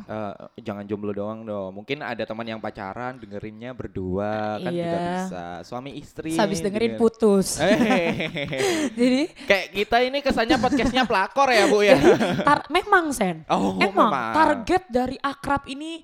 Eh, 0.00 0.34
jangan 0.60 0.84
jomblo 0.84 1.10
doang 1.10 1.42
dong. 1.42 1.74
Mungkin 1.74 1.98
ada 2.00 2.20
teman 2.20 2.44
yang 2.44 2.58
pacaran 2.58 3.16
dengerinnya 3.16 3.72
berdua 3.72 4.58
kan 4.58 4.68
juga 4.68 4.86
Iya. 4.94 5.14
bisa. 5.18 5.44
Suami 5.62 5.90
istri. 5.94 6.32
Habis 6.32 6.60
dengerin 6.60 6.94
denger- 6.94 7.00
putus. 7.00 7.56
Hehehe. 7.56 8.46
Jadi 8.98 9.22
Kayak 9.44 9.66
kita 9.72 9.96
ini 10.00 10.18
kesannya 10.20 10.56
podcastnya 10.56 11.04
pelakor 11.04 11.48
ya 11.48 11.64
bu 11.66 11.80
ya. 11.80 11.96
tar- 12.40 12.68
memang 12.68 13.10
Sen. 13.10 13.42
Oh 13.46 13.74
Emang 13.76 14.08
memang. 14.08 14.32
target 14.32 14.82
dari 14.86 15.16
akrab 15.16 15.66
ini 15.66 16.00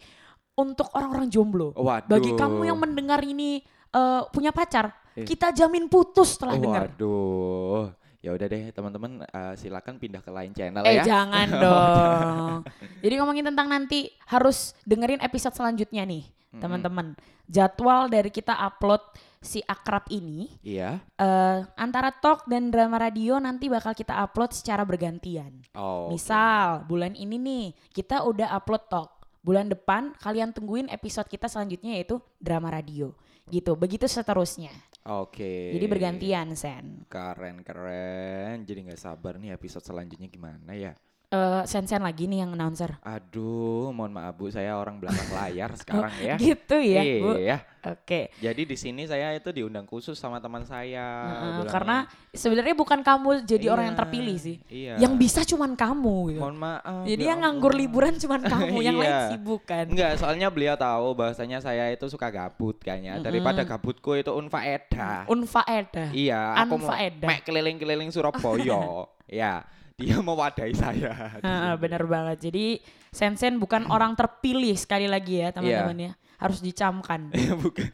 untuk 0.54 0.90
orang-orang 0.90 1.26
jomblo. 1.26 1.70
Waduh. 1.72 2.08
Bagi 2.08 2.30
kamu 2.32 2.62
yang 2.64 2.76
mendengar 2.76 3.20
ini 3.20 3.58
eh, 3.90 4.22
punya 4.28 4.50
pacar, 4.50 4.90
Eh. 5.12 5.22
kita 5.22 5.50
jamin 5.50 5.86
putus 5.86 6.34
setelah 6.34 6.54
Oh, 6.54 6.60
dengar. 6.60 6.82
Waduh. 6.88 7.82
Ya 8.24 8.32
udah 8.32 8.46
deh 8.48 8.72
teman-teman 8.72 9.20
eh, 9.20 9.54
silakan 9.54 10.00
pindah 10.00 10.24
ke 10.24 10.32
lain 10.32 10.56
channel 10.56 10.80
Eh 10.80 10.96
ya. 10.96 11.04
jangan 11.04 11.48
dong. 11.64 12.64
Jadi 13.04 13.14
ngomongin 13.20 13.44
tentang 13.44 13.68
nanti 13.68 14.08
harus 14.24 14.72
dengerin 14.82 15.20
episode 15.20 15.52
selanjutnya 15.52 16.08
nih, 16.08 16.24
teman-teman. 16.56 17.12
Jadwal 17.44 18.08
dari 18.08 18.32
kita 18.32 18.56
upload 18.56 19.04
si 19.44 19.60
akrab 19.60 20.08
ini 20.08 20.48
Iya. 20.64 21.04
eh 21.20 21.60
antara 21.76 22.08
talk 22.08 22.48
dan 22.48 22.72
drama 22.72 22.96
radio 22.96 23.36
nanti 23.36 23.68
bakal 23.68 23.92
kita 23.92 24.16
upload 24.16 24.56
secara 24.56 24.88
bergantian. 24.88 25.60
Oh. 25.76 26.08
Misal 26.08 26.88
bulan 26.88 27.12
ini 27.12 27.36
nih 27.36 27.64
kita 27.92 28.24
udah 28.24 28.56
upload 28.56 28.88
talk. 28.88 29.12
Bulan 29.44 29.68
depan 29.68 30.16
kalian 30.16 30.56
tungguin 30.56 30.88
episode 30.88 31.28
kita 31.28 31.44
selanjutnya 31.44 32.00
yaitu 32.00 32.16
drama 32.40 32.72
radio. 32.72 33.12
Gitu. 33.44 33.76
Begitu 33.76 34.08
seterusnya. 34.08 34.72
Oke. 35.04 35.76
Jadi 35.76 35.84
bergantian 35.84 36.56
Sen. 36.56 37.04
Keren 37.12 37.60
keren. 37.60 38.64
Jadi 38.64 38.88
nggak 38.88 39.00
sabar 39.00 39.36
nih 39.36 39.52
episode 39.52 39.84
selanjutnya 39.84 40.32
gimana 40.32 40.72
ya. 40.72 40.96
Eh 41.34 41.62
Sen-sen 41.66 41.98
lagi 41.98 42.30
nih 42.30 42.46
yang 42.46 42.54
announcer. 42.54 42.94
Aduh, 43.02 43.90
mohon 43.90 44.14
maaf 44.14 44.38
Bu, 44.38 44.54
saya 44.54 44.78
orang 44.78 45.02
belakang 45.02 45.26
layar 45.34 45.74
sekarang 45.82 46.14
ya. 46.22 46.38
Gitu 46.38 46.78
ya, 46.78 47.02
Bu. 47.18 47.30
Iya. 47.34 47.58
Oke. 47.84 48.30
Jadi 48.38 48.62
di 48.64 48.76
sini 48.78 49.02
saya 49.04 49.34
itu 49.34 49.50
diundang 49.50 49.84
khusus 49.84 50.14
sama 50.14 50.38
teman 50.38 50.62
saya. 50.62 51.04
Bilangnya. 51.26 51.68
karena 51.68 51.96
sebenarnya 52.30 52.72
bukan 52.72 53.02
kamu 53.02 53.44
jadi 53.44 53.66
orang 53.68 53.90
yang 53.90 53.96
Iya, 53.96 54.02
terpilih 54.06 54.36
sih. 54.38 54.56
Iya. 54.70 54.94
Yang 55.02 55.14
bisa 55.18 55.40
cuman 55.44 55.74
kamu 55.74 56.16
gitu. 56.32 56.40
Mohon 56.40 56.56
maaf. 56.62 57.02
Jadi 57.04 57.22
ya 57.22 57.28
yang 57.34 57.38
nganggur 57.42 57.72
liburan 57.74 58.14
cuman 58.14 58.40
kamu, 58.54 58.76
yang 58.78 58.96
lain 58.96 59.10
Iya. 59.10 59.28
sibuk 59.34 59.62
kan. 59.66 59.84
Enggak, 59.90 60.16
soalnya 60.16 60.48
beliau 60.48 60.78
tahu 60.78 61.18
bahwasanya 61.18 61.58
saya 61.58 61.90
itu 61.90 62.06
suka 62.06 62.30
gabut 62.30 62.78
kayaknya. 62.78 63.18
Daripada 63.18 63.66
gabutku 63.66 64.14
itu 64.14 64.30
unfaedah. 64.30 65.26
Unfaedah. 65.26 66.08
iya, 66.14 66.54
aku 66.62 66.78
mau 66.78 66.94
mek 66.94 67.42
keliling-keliling 67.42 68.08
Surabaya. 68.08 69.10
ya, 69.28 69.66
dia 69.94 70.18
mewadahi 70.18 70.74
saya. 70.74 71.38
Heeh, 71.38 71.72
bener 71.78 72.02
banget. 72.06 72.50
Jadi 72.50 72.82
Sensen 73.14 73.62
bukan 73.62 73.86
orang 73.86 74.18
terpilih 74.18 74.74
sekali 74.74 75.06
lagi 75.06 75.38
ya 75.38 75.54
teman-teman 75.54 76.10
ya. 76.10 76.12
Harus 76.34 76.58
dicamkan. 76.58 77.30
Bukan. 77.62 77.86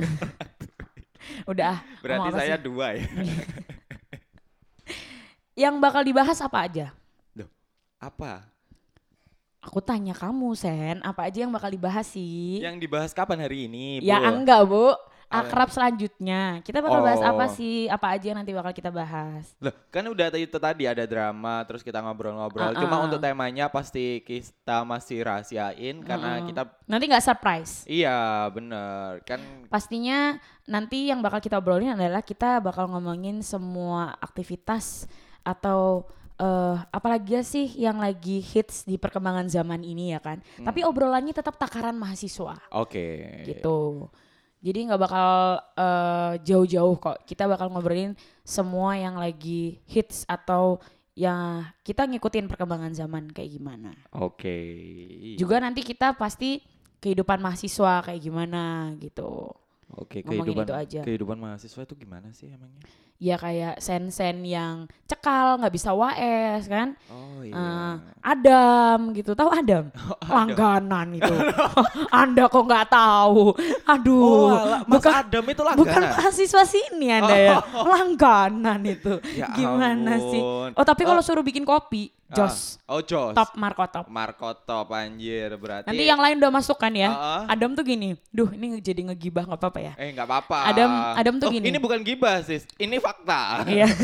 Udah. 1.44 1.76
ah, 1.76 1.78
Berarti 2.00 2.28
saya 2.32 2.56
sih? 2.56 2.64
dua 2.64 2.96
ya. 2.96 3.04
Yang 5.68 5.74
bakal 5.76 6.02
dibahas 6.02 6.40
apa 6.40 6.64
aja? 6.64 6.86
Apa? 8.00 8.48
Aku 9.60 9.84
tanya 9.84 10.16
kamu 10.16 10.56
Sen, 10.56 11.04
apa 11.04 11.28
aja 11.28 11.44
yang 11.44 11.52
bakal 11.52 11.68
dibahas 11.68 12.08
sih? 12.08 12.64
Yang 12.64 12.80
dibahas 12.80 13.12
kapan 13.12 13.44
hari 13.44 13.68
ini, 13.68 14.00
Ya 14.00 14.16
Bu? 14.16 14.24
enggak 14.32 14.60
bu, 14.64 14.96
akrab 15.30 15.70
selanjutnya. 15.70 16.58
Kita 16.60 16.82
bakal 16.82 17.00
bahas 17.00 17.22
apa 17.22 17.46
Oh. 17.46 17.54
sih? 17.54 17.86
Apa 17.86 18.18
aja 18.18 18.26
yang 18.26 18.38
nanti 18.42 18.50
bakal 18.50 18.74
kita 18.74 18.90
bahas? 18.90 19.54
Loh, 19.62 19.70
kan 19.88 20.02
udah 20.02 20.26
itu 20.34 20.58
tadi 20.58 20.84
ada 20.84 21.06
drama, 21.06 21.62
terus 21.64 21.80
kita 21.80 22.02
ngobrol-ngobrol. 22.02 22.74
Cuma 22.74 22.98
Uh-uh. 22.98 23.06
untuk 23.06 23.22
temanya 23.22 23.70
pasti 23.70 24.20
kita 24.20 24.82
masih 24.82 25.22
rahasiain 25.22 26.02
karena 26.02 26.42
Uh-uh. 26.42 26.46
kita 26.50 26.62
Nanti 26.84 27.04
nggak 27.06 27.22
surprise. 27.22 27.86
iya 27.86 28.50
bener 28.50 29.22
kan 29.22 29.38
Pastinya 29.70 30.34
nanti 30.66 31.06
yang 31.06 31.22
bakal 31.22 31.38
kita 31.38 31.56
obrolin 31.56 31.94
adalah 31.94 32.20
kita 32.20 32.58
bakal 32.58 32.90
ngomongin 32.90 33.38
semua 33.40 34.18
aktivitas 34.18 35.06
atau 35.40 36.10
eh 36.36 36.76
apalagi 36.88 37.44
sih 37.44 37.68
yang 37.76 38.00
lagi 38.00 38.40
hits 38.40 38.82
di 38.82 38.96
perkembangan 38.96 39.46
zaman 39.46 39.84
ini 39.84 40.10
ya 40.10 40.18
kan. 40.18 40.40
Hmm. 40.56 40.66
Tapi 40.66 40.82
obrolannya 40.82 41.30
tetap 41.30 41.54
takaran 41.54 41.94
mahasiswa 41.94 42.56
oke. 42.72 43.06
gitu. 43.44 44.08
Jadi 44.60 44.78
nggak 44.92 45.00
bakal 45.00 45.30
eh, 45.76 46.32
jauh-jauh 46.44 46.96
kok. 47.00 47.24
Kita 47.24 47.48
bakal 47.48 47.72
ngobrolin 47.72 48.12
semua 48.44 48.96
yang 48.96 49.16
lagi 49.16 49.80
hits 49.88 50.28
atau 50.28 50.80
ya 51.16 51.64
kita 51.84 52.08
ngikutin 52.08 52.48
perkembangan 52.48 52.92
zaman 52.96 53.28
kayak 53.32 53.50
gimana. 53.56 53.92
Oke. 54.16 54.56
Juga 55.36 55.60
nanti 55.60 55.84
kita 55.84 56.16
pasti 56.16 56.60
kehidupan 57.00 57.40
mahasiswa 57.40 58.04
kayak 58.04 58.20
gimana 58.20 58.92
gitu. 59.00 59.59
Oke, 59.98 60.22
ngomongin 60.22 60.54
kehidupan 60.54 60.64
itu 60.64 60.74
aja. 60.76 61.00
kehidupan 61.02 61.36
mahasiswa 61.36 61.82
itu 61.82 61.94
gimana 61.94 62.30
sih 62.30 62.46
emangnya? 62.46 62.86
Ya 63.20 63.36
kayak 63.36 63.76
sen-sen 63.78 64.48
yang 64.48 64.88
cekal 65.04 65.60
nggak 65.60 65.74
bisa 65.74 65.92
WS 65.92 66.64
kan. 66.66 66.96
Oh 67.12 67.44
iya. 67.44 68.00
Adam 68.24 69.12
gitu. 69.12 69.36
Tahu 69.36 69.50
Adam? 69.50 69.92
Langganan 70.32 71.12
itu. 71.12 71.34
Anda 72.14 72.48
kok 72.48 72.64
nggak 72.64 72.88
tahu? 72.88 73.52
Aduh. 73.84 74.24
oh, 74.48 74.56
Mas 74.88 75.04
bukan 75.04 75.12
Adam 75.12 75.44
itu 75.44 75.62
bukan 75.76 76.00
langganan. 76.00 76.16
mahasiswa 76.16 76.62
sini 76.64 77.08
Anda 77.12 77.36
ya. 77.36 77.56
Langganan 77.76 78.80
itu. 78.84 79.14
Ya 79.36 79.52
Gimana 79.52 80.16
sih? 80.30 80.40
ampun. 80.40 80.70
Oh, 80.76 80.84
tapi 80.84 81.02
kalau 81.04 81.20
Oh. 81.20 81.26
suruh 81.26 81.44
bikin 81.44 81.64
kopi, 81.64 82.08
Jos. 82.30 82.78
Ah, 82.80 82.94
Oh, 82.94 83.00
Jos. 83.02 83.34
Top 83.34 83.50
Marco 83.54 83.82
Top. 83.86 84.06
Marco 84.06 84.48
top 84.54 84.88
anjir 84.90 85.50
berarti. 85.54 85.90
Nanti 85.90 86.04
yang 86.04 86.18
lain 86.18 86.38
udah 86.38 86.52
masuk 86.52 86.74
kan 86.74 86.90
ya. 86.90 87.10
Ah, 87.10 87.18
ah. 87.42 87.42
Adam 87.50 87.74
tuh 87.74 87.82
gini. 87.82 88.14
Duh, 88.30 88.50
ini 88.50 88.78
jadi 88.78 89.02
ngegibah 89.04 89.44
nggak 89.44 89.58
apa-apa 89.58 89.80
ya. 89.80 89.92
Eh 89.98 90.14
nggak 90.14 90.26
apa-apa. 90.26 90.58
Adam- 90.64 91.14
Adam 91.14 91.34
tuh 91.36 91.48
Oh, 91.48 91.52
gini. 91.52 91.66
Ini 91.66 91.78
bukan 91.78 92.00
gibah 92.00 92.38
sis, 92.40 92.62
ini 92.76 92.96
fakta. 92.96 93.66
Iya. 93.66 93.90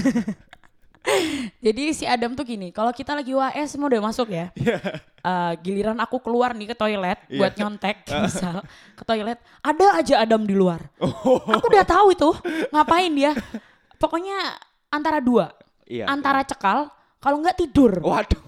Jadi 1.63 1.95
si 1.95 2.03
Adam 2.03 2.35
tuh 2.35 2.43
gini, 2.43 2.75
kalau 2.75 2.91
kita 2.91 3.15
lagi 3.15 3.31
UAS 3.31 3.71
semua 3.71 3.87
udah 3.87 4.03
masuk 4.03 4.27
ya. 4.27 4.51
Eh, 5.23 5.53
giliran 5.63 5.95
aku 5.99 6.19
keluar 6.19 6.51
nih 6.51 6.71
ke 6.71 6.75
toilet 6.75 7.19
Iya. 7.27 7.39
buat 7.39 7.53
nyontek 7.55 7.97
misal 8.21 8.59
ke 8.95 9.03
toilet, 9.03 9.39
ada 9.59 9.87
aja 9.95 10.15
Adam 10.19 10.43
di 10.43 10.51
luar. 10.51 10.83
Oh. 10.99 11.39
Aku 11.47 11.71
udah 11.71 11.87
tahu 11.87 12.11
itu 12.11 12.31
ngapain 12.71 13.11
dia. 13.11 13.39
Pokoknya 13.97 14.59
antara 14.87 15.23
dua, 15.23 15.55
Iya. 15.87 16.11
antara 16.11 16.43
cekal, 16.43 16.91
kalau 17.27 17.43
nggak 17.43 17.59
tidur. 17.59 17.99
Waduh. 18.07 18.39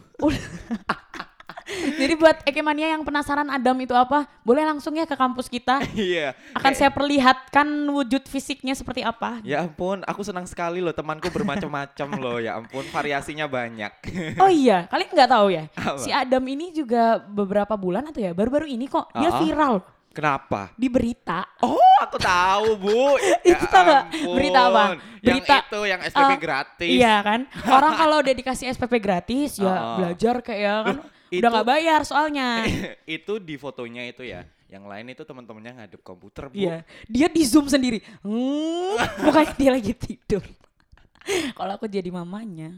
Jadi 1.98 2.14
buat 2.16 2.40
Ekemania 2.48 2.96
yang 2.96 3.04
penasaran 3.04 3.44
Adam 3.52 3.76
itu 3.82 3.92
apa, 3.92 4.24
boleh 4.40 4.64
langsung 4.64 4.96
ya 4.96 5.04
ke 5.04 5.18
kampus 5.18 5.50
kita. 5.50 5.82
Iya. 5.98 6.32
Akan 6.54 6.72
saya 6.72 6.88
perlihatkan 6.94 7.66
wujud 7.90 8.24
fisiknya 8.24 8.72
seperti 8.72 9.02
apa. 9.04 9.42
Ya 9.44 9.66
ampun, 9.66 10.00
aku 10.06 10.22
senang 10.24 10.46
sekali 10.46 10.78
loh 10.78 10.94
temanku 10.94 11.28
bermacam-macam 11.28 12.08
loh. 12.22 12.38
Ya 12.38 12.54
ampun, 12.56 12.86
variasinya 12.88 13.50
banyak. 13.50 13.92
Oh 14.42 14.48
iya, 14.48 14.86
kalian 14.86 15.10
nggak 15.10 15.30
tahu 15.34 15.46
ya? 15.50 15.64
Apa? 15.74 15.98
Si 15.98 16.08
Adam 16.14 16.44
ini 16.46 16.70
juga 16.70 17.18
beberapa 17.20 17.74
bulan 17.74 18.06
atau 18.08 18.22
ya 18.22 18.30
baru-baru 18.32 18.70
ini 18.70 18.86
kok 18.86 19.10
dia 19.12 19.28
Ah. 19.28 19.38
viral 19.42 19.74
Kenapa? 20.18 20.74
di 20.74 20.90
berita. 20.90 21.46
Oh, 21.62 21.78
aku 22.02 22.18
tahu, 22.18 22.74
Bu. 22.74 23.14
Itu 23.54 23.64
tahu 23.70 23.86
ampun. 23.86 24.34
Berita 24.34 24.60
apa? 24.66 24.82
Yang 24.82 24.98
Berita, 25.18 25.56
itu 25.62 25.80
yang 25.86 26.00
SPP 26.02 26.30
eh, 26.30 26.38
gratis. 26.38 26.90
Iya 26.90 27.14
kan? 27.22 27.40
Orang 27.70 27.94
kalau 28.02 28.16
udah 28.18 28.34
dikasih 28.34 28.66
SPP 28.74 28.98
gratis 28.98 29.62
ya 29.62 29.70
Ah. 29.70 29.94
belajar 29.94 30.42
kayak 30.42 30.58
ya 30.58 30.74
kan. 30.82 30.96
Itu- 31.30 31.38
Udah 31.38 31.50
nggak 31.54 31.68
bayar 31.70 32.00
soalnya. 32.02 32.66
itu 33.18 33.38
di 33.38 33.54
fotonya 33.54 34.02
itu 34.10 34.26
ya. 34.26 34.42
Yang 34.66 34.84
lain 34.84 35.06
itu 35.14 35.22
teman-temannya 35.22 35.72
ngadep 35.78 36.02
komputer, 36.02 36.50
Bu. 36.50 36.58
Iya, 36.58 36.82
dia 37.06 37.26
di 37.30 37.42
zoom 37.46 37.70
sendiri. 37.70 38.02
Hmm, 38.20 38.98
bukannya 39.22 39.54
dia 39.54 39.70
lagi 39.70 39.92
tidur. 39.94 40.42
Kalau 41.54 41.72
aku 41.78 41.86
jadi 41.86 42.10
mamanya, 42.10 42.74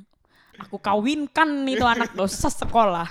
aku 0.61 0.76
kawinkan 0.76 1.49
itu 1.66 1.82
anak 1.82 2.12
dosa 2.12 2.47
sekolah. 2.47 3.09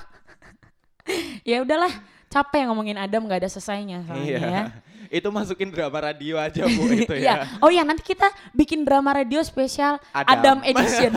ya 1.44 1.60
udahlah, 1.60 1.92
capek 2.30 2.70
ngomongin 2.70 2.96
Adam 2.96 3.26
nggak 3.26 3.42
ada 3.42 3.50
selesainya 3.50 4.06
soalnya 4.06 4.24
Iya. 4.24 4.40
ya. 4.40 4.64
itu 5.18 5.26
masukin 5.28 5.74
drama 5.74 5.98
radio 6.00 6.38
aja, 6.38 6.62
Bu, 6.64 6.86
itu 6.94 7.10
Iya. 7.12 7.50
ya. 7.50 7.58
Oh 7.60 7.68
ya, 7.68 7.82
nanti 7.82 8.06
kita 8.06 8.26
bikin 8.54 8.86
drama 8.86 9.10
radio 9.12 9.42
spesial 9.42 9.98
Adam. 10.14 10.30
Adam, 10.30 10.58
Edition. 10.70 11.14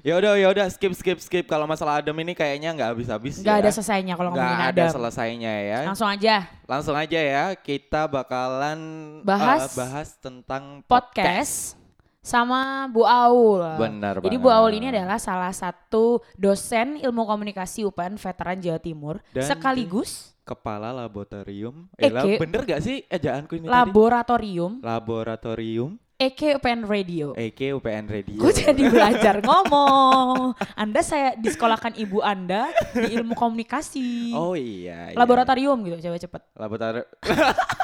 Ya 0.00 0.16
udah, 0.16 0.32
ya 0.32 0.48
udah 0.48 0.64
skip 0.72 0.96
skip 0.96 1.20
skip. 1.20 1.44
Kalau 1.44 1.68
masalah 1.68 2.00
Adam 2.00 2.16
ini 2.16 2.32
kayaknya 2.32 2.72
nggak 2.72 2.88
habis-habis 2.96 3.36
Gak 3.40 3.52
ya. 3.52 3.60
ada 3.60 3.68
selesainya 3.68 4.14
kalau 4.16 4.32
Nggak 4.32 4.48
ada 4.48 4.68
Adam. 4.72 4.88
selesainya 4.96 5.52
ya. 5.60 5.78
Langsung 5.92 6.08
aja 6.08 6.36
Langsung 6.64 6.96
aja 6.96 7.20
ya, 7.20 7.44
kita 7.52 8.08
bakalan 8.08 8.80
Bahas 9.24 9.68
eh, 9.68 9.76
bahas 9.76 10.08
tentang 10.16 10.80
podcast 10.88 11.76
sama 12.20 12.84
Bu 12.92 13.08
Aul. 13.08 13.64
Benar 13.80 14.20
Jadi 14.20 14.36
banget. 14.36 14.44
Bu 14.44 14.48
Aul 14.52 14.72
ini 14.76 14.86
adalah 14.92 15.16
salah 15.16 15.52
satu 15.56 16.20
dosen 16.36 17.00
ilmu 17.00 17.24
komunikasi 17.24 17.88
UPN 17.88 18.20
veteran 18.20 18.60
Jawa 18.60 18.80
Timur 18.80 19.24
Dan 19.32 19.48
sekaligus 19.48 20.36
kepala 20.44 20.92
laboratorium. 20.92 21.88
Eh, 21.96 22.10
Ki. 22.12 22.36
bener 22.36 22.66
gak 22.66 22.82
sih 22.82 23.06
ejaanku 23.06 23.56
ini 23.56 23.70
tadi? 23.70 23.76
laboratorium 23.76 24.72
Laboratorium 24.82 25.96
EK 26.20 26.60
UPN 26.60 26.84
Radio. 26.84 27.32
EK 27.32 27.80
UPN 27.80 28.04
Radio. 28.04 28.36
Gue 28.36 28.52
jadi 28.52 28.92
belajar 28.92 29.40
ngomong. 29.40 30.52
Anda 30.76 31.00
saya 31.00 31.32
disekolahkan 31.40 31.96
ibu 31.96 32.20
Anda 32.20 32.68
di 32.92 33.16
ilmu 33.16 33.32
komunikasi. 33.32 34.36
Oh 34.36 34.52
iya. 34.52 35.08
iya. 35.08 35.16
Laboratorium 35.16 35.80
gitu, 35.80 35.96
coba 36.04 36.20
cepet. 36.20 36.42
Laboratorium. 36.60 37.08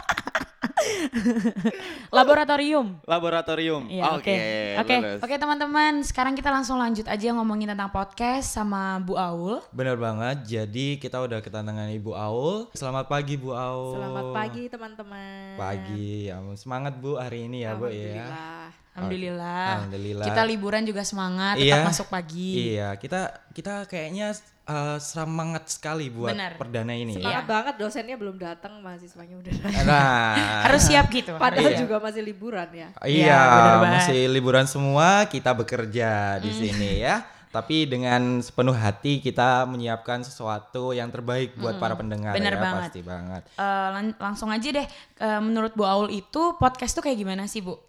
Laboratorium. 2.17 3.01
Laboratorium. 3.05 3.89
Iya, 3.89 4.13
Oke. 4.15 4.37
Oke, 4.79 4.95
lulus. 4.97 5.21
oke 5.25 5.35
teman-teman. 5.35 5.93
Sekarang 6.05 6.37
kita 6.37 6.53
langsung 6.53 6.77
lanjut 6.77 7.07
aja 7.07 7.29
ngomongin 7.33 7.73
tentang 7.73 7.91
podcast 7.91 8.53
sama 8.53 9.01
Bu 9.01 9.17
Aul. 9.17 9.65
Bener 9.73 9.97
banget. 9.97 10.45
Jadi 10.47 11.01
kita 11.01 11.19
udah 11.19 11.41
ketandangan 11.41 11.89
Ibu 11.91 12.13
Aul. 12.13 12.69
Selamat 12.77 13.09
pagi 13.09 13.35
Bu 13.35 13.57
Aul. 13.57 13.97
Selamat 13.97 14.27
pagi 14.33 14.63
teman-teman. 14.69 15.57
Pagi. 15.57 16.29
Ya, 16.29 16.37
semangat 16.55 16.95
Bu 16.97 17.17
hari 17.17 17.49
ini 17.49 17.65
ya 17.65 17.73
Bu 17.75 17.89
ya. 17.89 18.25
Alhamdulillah. 18.27 18.87
Alhamdulillah. 18.97 19.69
Alhamdulillah. 19.77 20.25
Kita 20.25 20.43
liburan 20.49 20.83
juga 20.89 21.05
semangat, 21.05 21.61
tetap 21.61 21.69
Iya. 21.69 21.85
masuk 21.85 22.09
pagi. 22.09 22.53
Iya, 22.73 22.89
kita 22.97 23.29
kita 23.53 23.85
kayaknya 23.85 24.33
uh, 24.65 24.97
semangat 24.97 25.69
sekali 25.69 26.09
buat 26.09 26.33
Benar. 26.33 26.57
perdana 26.57 26.97
ini. 26.97 27.21
Semangat 27.21 27.45
Iya. 27.45 27.51
banget 27.53 27.75
dosennya 27.77 28.17
belum 28.17 28.41
datang, 28.41 28.81
mahasiswanya 28.81 29.37
udah 29.37 29.53
datang. 29.53 29.85
Nah, 29.85 30.65
Harus 30.67 30.83
siap 30.83 31.07
gitu. 31.09 31.33
Padahal 31.37 31.71
Iya. 31.71 31.79
juga 31.79 31.97
masih 31.99 32.21
liburan 32.21 32.69
ya. 32.69 32.89
Iya, 33.01 33.07
Iya, 33.07 33.41
banget. 33.79 33.91
masih 33.97 34.21
liburan 34.29 34.67
semua, 34.67 35.09
kita 35.25 35.51
bekerja 35.53 36.11
di 36.39 36.51
sini 36.51 37.01
ya. 37.01 37.23
Tapi 37.47 37.89
dengan 37.89 38.21
sepenuh 38.39 38.77
hati 38.77 39.17
kita 39.19 39.65
menyiapkan 39.65 40.21
sesuatu 40.21 40.93
yang 40.93 41.09
terbaik 41.09 41.57
buat 41.57 41.79
para 41.79 41.97
pendengar 41.97 42.37
Bener 42.37 42.53
ya, 42.53 42.61
banget. 42.61 42.83
pasti 42.85 43.01
banget. 43.01 43.43
Eh, 43.57 43.89
lan- 43.91 44.19
langsung 44.19 44.51
aja 44.51 44.69
deh. 44.69 44.85
eh, 45.17 45.41
menurut 45.41 45.73
Bu 45.73 45.83
Aul 45.83 46.13
itu 46.13 46.53
podcast 46.57 46.93
tuh 46.93 47.01
kayak 47.01 47.17
gimana 47.17 47.49
sih 47.49 47.65
Bu? 47.65 47.81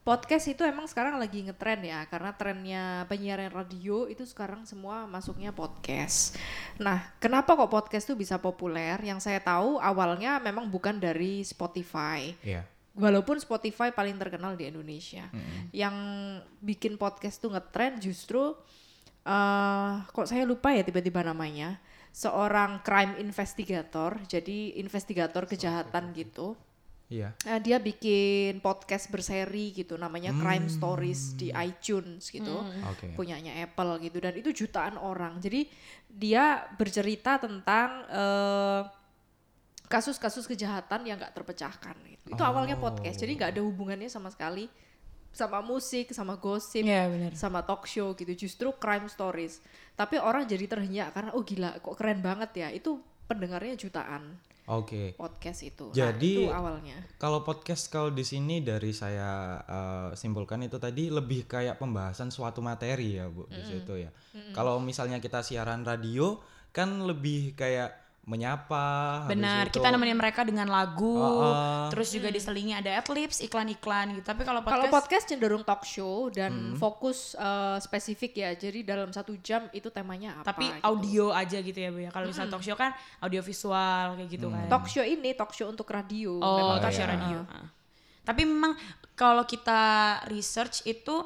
Podcast 0.00 0.48
itu 0.48 0.64
emang 0.64 0.88
sekarang 0.88 1.20
lagi 1.20 1.44
ngetren 1.44 1.84
ya, 1.84 2.08
karena 2.08 2.32
trennya 2.32 3.04
penyiaran 3.04 3.52
radio 3.52 4.08
itu 4.08 4.24
sekarang 4.24 4.64
semua 4.64 5.04
masuknya 5.04 5.52
podcast. 5.52 6.40
Nah, 6.80 7.04
kenapa 7.20 7.52
kok 7.52 7.68
podcast 7.68 8.08
itu 8.08 8.16
bisa 8.16 8.40
populer? 8.40 8.96
Yang 9.04 9.28
saya 9.28 9.44
tahu 9.44 9.76
awalnya 9.76 10.40
memang 10.40 10.72
bukan 10.72 10.96
dari 10.96 11.44
Spotify. 11.44 12.32
Iya. 12.40 12.64
Walaupun 12.96 13.38
Spotify 13.44 13.92
paling 13.92 14.16
terkenal 14.16 14.56
di 14.56 14.72
Indonesia, 14.72 15.28
yang 15.70 15.94
bikin 16.64 16.96
podcast 16.96 17.38
tuh 17.38 17.52
ngetren 17.52 18.00
justru 18.00 18.56
eh 19.20 19.94
kok 20.10 20.24
saya 20.24 20.48
lupa 20.48 20.72
ya 20.72 20.80
tiba-tiba 20.80 21.20
namanya 21.20 21.76
seorang 22.10 22.80
crime 22.82 23.20
investigator, 23.20 24.16
jadi 24.26 24.80
investigator 24.80 25.44
kejahatan 25.44 26.16
gitu. 26.16 26.56
Iya. 27.10 27.34
Nah, 27.42 27.58
dia 27.58 27.82
bikin 27.82 28.62
podcast 28.62 29.10
berseri 29.10 29.74
gitu, 29.74 29.98
namanya 29.98 30.30
Crime 30.30 30.70
Stories 30.70 31.34
di 31.34 31.50
iTunes 31.50 32.30
gitu, 32.30 32.62
Oke. 32.86 33.10
punyanya 33.18 33.58
Apple 33.66 33.98
gitu, 34.06 34.22
dan 34.22 34.38
itu 34.38 34.54
jutaan 34.54 34.94
orang. 34.94 35.42
Jadi 35.42 35.66
dia 36.06 36.70
bercerita 36.78 37.42
tentang 37.42 38.06
eh, 38.06 38.82
kasus-kasus 39.90 40.46
kejahatan 40.46 41.02
yang 41.02 41.18
nggak 41.18 41.34
terpecahkan. 41.34 41.98
Gitu. 42.06 42.30
Itu 42.30 42.42
awalnya 42.46 42.78
podcast, 42.78 43.18
jadi 43.18 43.34
nggak 43.34 43.50
ada 43.58 43.62
hubungannya 43.66 44.06
sama 44.06 44.30
sekali 44.30 44.70
sama 45.30 45.62
musik, 45.62 46.10
sama 46.10 46.34
gosip, 46.34 46.82
Iya 46.82 47.06
benar. 47.06 47.32
sama 47.38 47.62
talk 47.62 47.86
show 47.86 48.14
gitu. 48.18 48.34
Justru 48.34 48.74
crime 48.78 49.06
stories. 49.06 49.62
Tapi 49.94 50.18
orang 50.18 50.42
jadi 50.42 50.66
terhenyak 50.66 51.14
karena 51.14 51.30
oh 51.34 51.42
gila, 51.46 51.78
kok 51.78 51.94
keren 51.94 52.18
banget 52.18 52.50
ya. 52.66 52.68
Itu 52.74 52.98
pendengarnya 53.30 53.78
jutaan 53.78 54.34
Oke. 54.70 55.18
podcast 55.18 55.66
itu. 55.66 55.90
Jadi- 55.90 56.46
nah, 56.46 56.54
itu 56.54 56.54
awalnya. 56.54 56.96
Kalau 57.18 57.42
podcast 57.42 57.90
kalau 57.90 58.14
di 58.14 58.22
sini 58.22 58.62
dari 58.62 58.94
saya 58.94 59.58
eh, 59.66 60.08
simpulkan 60.14 60.62
itu 60.62 60.78
tadi 60.78 61.10
lebih 61.10 61.50
kayak 61.50 61.76
pembahasan 61.82 62.30
suatu 62.30 62.62
materi 62.62 63.18
ya 63.18 63.26
Bu 63.26 63.50
di 63.50 63.60
situ 63.66 63.98
ya. 63.98 64.14
Kalau 64.54 64.78
misalnya 64.78 65.18
kita 65.18 65.42
siaran 65.42 65.82
radio 65.82 66.38
kan 66.70 67.02
lebih 67.02 67.58
kayak 67.58 67.99
menyapa 68.20 69.24
habis 69.26 69.32
Benar, 69.32 69.64
kita 69.72 69.88
nemenin 69.90 70.14
mereka 70.14 70.44
dengan 70.44 70.68
lagu, 70.68 71.18
Oh, 71.18 71.40
oh. 71.40 71.88
terus 71.88 72.12
juga 72.12 72.28
diselingi 72.28 72.76
ada 72.76 73.00
adlibs, 73.00 73.40
iklan-iklan 73.40 74.12
gitu. 74.14 74.26
Tapi 74.28 74.44
kalau 74.44 74.60
Kalau 74.60 74.86
podcast, 74.86 74.92
podcast 74.92 75.24
cenderung 75.32 75.64
talk 75.64 75.82
show 75.88 76.28
dan 76.28 76.76
fokus 76.76 77.32
eh, 77.34 77.78
spesifik 77.80 78.32
ya. 78.44 78.50
Jadi 78.54 78.84
dalam 78.84 79.08
satu 79.10 79.34
jam 79.40 79.66
itu 79.72 79.88
temanya 79.88 80.36
apa? 80.40 80.52
tapi 80.52 80.68
gitu. 80.68 80.84
audio 80.84 81.24
aja 81.32 81.58
gitu 81.58 81.78
ya 81.80 81.88
Bu 81.90 82.00
ya. 82.04 82.10
Kalau 82.12 82.26
misal 82.28 82.46
talk 82.52 82.62
show 82.62 82.76
kan 82.76 82.92
audio 83.24 83.40
visual 83.40 84.06
kayak 84.20 84.28
gitu 84.30 84.46
kan. 84.52 84.66
Talk 84.68 84.86
show 84.86 85.04
ini 85.04 85.30
talk 85.32 85.52
show 85.56 85.66
untuk 85.72 85.88
radio. 85.88 86.36
Oh, 86.38 86.56
Memang 86.60 86.78
talk 86.84 86.92
iya. 86.92 86.98
show 87.00 87.06
radio. 87.08 87.38
Ah. 87.48 87.66
Tapi 88.20 88.42
memang 88.44 88.76
kalau 89.16 89.42
kita 89.48 89.80
research 90.28 90.84
itu 90.86 91.24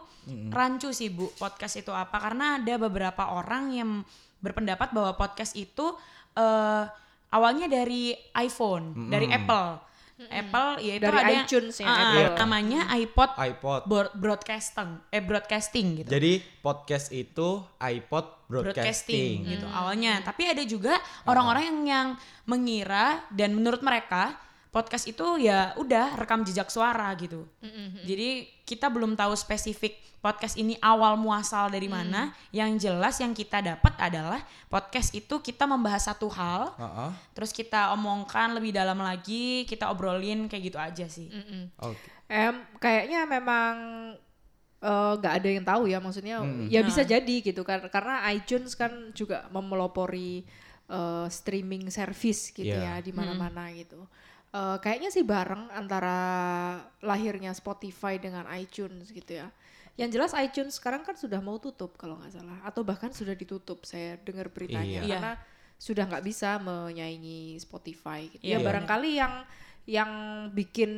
rancu 0.49 0.89
sih 0.95 1.13
Bu, 1.13 1.29
podcast 1.37 1.77
itu 1.77 1.93
apa? 1.93 2.17
Karena 2.17 2.57
ada 2.63 2.75
beberapa 2.81 3.35
orang 3.35 3.65
yang 3.77 3.91
berpendapat 4.41 4.93
bahwa 4.93 5.13
podcast 5.17 5.53
itu 5.57 5.97
eh, 6.35 6.85
awalnya 7.31 7.67
dari 7.67 8.13
iPhone, 8.37 9.09
dari 9.09 9.27
Apple. 9.27 9.83
Apple 10.15 10.79
yaitu 10.79 11.03
Dari 11.03 11.19
ada 11.19 11.27
yang- 11.27 11.43
iTunes 11.43 11.75
ya, 11.75 11.91
ah, 11.91 12.15
Apple. 12.15 12.39
namanya 12.39 12.87
iPod 12.95 13.31
iPod. 13.35 13.81
broad- 13.91 14.15
broadcasting, 14.15 15.03
eh 15.11 15.19
broadcasting 15.19 15.87
gitu. 16.01 16.09
Jadi 16.09 16.39
podcast 16.63 17.11
itu 17.11 17.67
iPod 17.83 18.47
broadcasting 18.47 18.71
broadcasting. 19.43 19.59
gitu 19.59 19.67
awalnya. 19.67 20.23
Tapi 20.23 20.47
ada 20.47 20.63
juga 20.63 20.95
orang-orang 21.27 21.67
yang 21.67 21.81
yang 21.85 22.09
mengira 22.47 23.27
dan 23.35 23.59
menurut 23.59 23.83
mereka 23.83 24.39
podcast 24.75 25.07
itu 25.07 25.23
ya 25.39 25.71
udah 25.79 26.19
rekam 26.19 26.43
jejak 26.43 26.67
suara 26.67 27.07
gitu. 27.15 27.47
Jadi 28.03 28.51
kita 28.67 28.91
belum 28.91 29.15
tahu 29.15 29.31
spesifik 29.33 29.95
podcast 30.19 30.57
ini 30.57 30.75
awal 30.81 31.15
muasal 31.15 31.71
dari 31.71 31.87
mana. 31.87 32.35
Yang 32.51 32.89
jelas 32.89 33.15
yang 33.23 33.31
kita 33.31 33.63
dapat 33.63 33.95
adalah 34.03 34.43
podcast 34.67 35.15
itu 35.15 35.39
kita 35.39 35.63
membahas 35.65 36.11
satu 36.11 36.27
hal, 36.27 36.75
Heeh. 36.75 37.11
terus 37.33 37.53
kita 37.53 37.95
omongkan 37.95 38.51
lebih 38.53 38.75
dalam 38.75 38.99
lagi, 38.99 39.63
kita 39.65 39.87
obrolin 39.87 40.51
kayak 40.51 40.63
gitu 40.67 40.79
aja 40.81 41.07
sih. 41.07 41.31
Oke. 41.79 42.01
Em, 42.27 42.57
kayaknya 42.81 43.29
memang 43.29 43.75
eh, 44.81 45.13
nggak 45.17 45.35
ada 45.39 45.49
yang 45.49 45.65
tahu 45.65 45.83
ya 45.89 45.97
maksudnya 45.97 46.41
ya 46.69 46.81
bisa 46.83 47.05
jadi 47.05 47.37
gitu 47.41 47.65
kan 47.65 47.85
karena 47.89 48.21
iTunes 48.33 48.73
kan 48.75 48.91
juga 49.13 49.45
memelopori 49.49 50.45
eh, 50.85 51.27
streaming 51.29 51.89
service 51.89 52.49
gitu 52.51 52.69
Iya. 52.75 52.97
ya 52.99 53.05
di 53.05 53.13
mana-mana 53.13 53.69
gitu. 53.73 54.05
Eh, 54.55 54.79
kayaknya 54.79 55.11
sih 55.11 55.27
bareng 55.27 55.67
antara 55.75 56.15
lahirnya 57.03 57.51
Spotify 57.51 58.23
dengan 58.23 58.47
iTunes 58.55 59.11
gitu 59.11 59.43
ya. 59.43 59.51
Yang 59.99 60.11
jelas 60.15 60.31
iTunes 60.39 60.79
sekarang 60.79 61.03
kan 61.03 61.19
sudah 61.19 61.43
mau 61.43 61.59
tutup 61.59 61.99
kalau 61.99 62.15
nggak 62.23 62.39
salah 62.39 62.63
atau 62.63 62.87
bahkan 62.87 63.11
sudah 63.11 63.35
ditutup 63.35 63.83
saya 63.83 64.15
dengar 64.23 64.47
beritanya 64.55 65.03
Iya. 65.03 65.11
karena 65.11 65.33
sudah 65.75 66.07
nggak 66.07 66.23
bisa 66.23 66.63
menyaingi 66.63 67.59
Spotify. 67.59 68.31
Gitu. 68.31 68.47
Iya, 68.47 68.55
ya 68.55 68.59
benar. 68.63 68.67
barangkali 68.71 69.11
yang 69.19 69.35
yang 69.85 70.11
bikin 70.55 70.91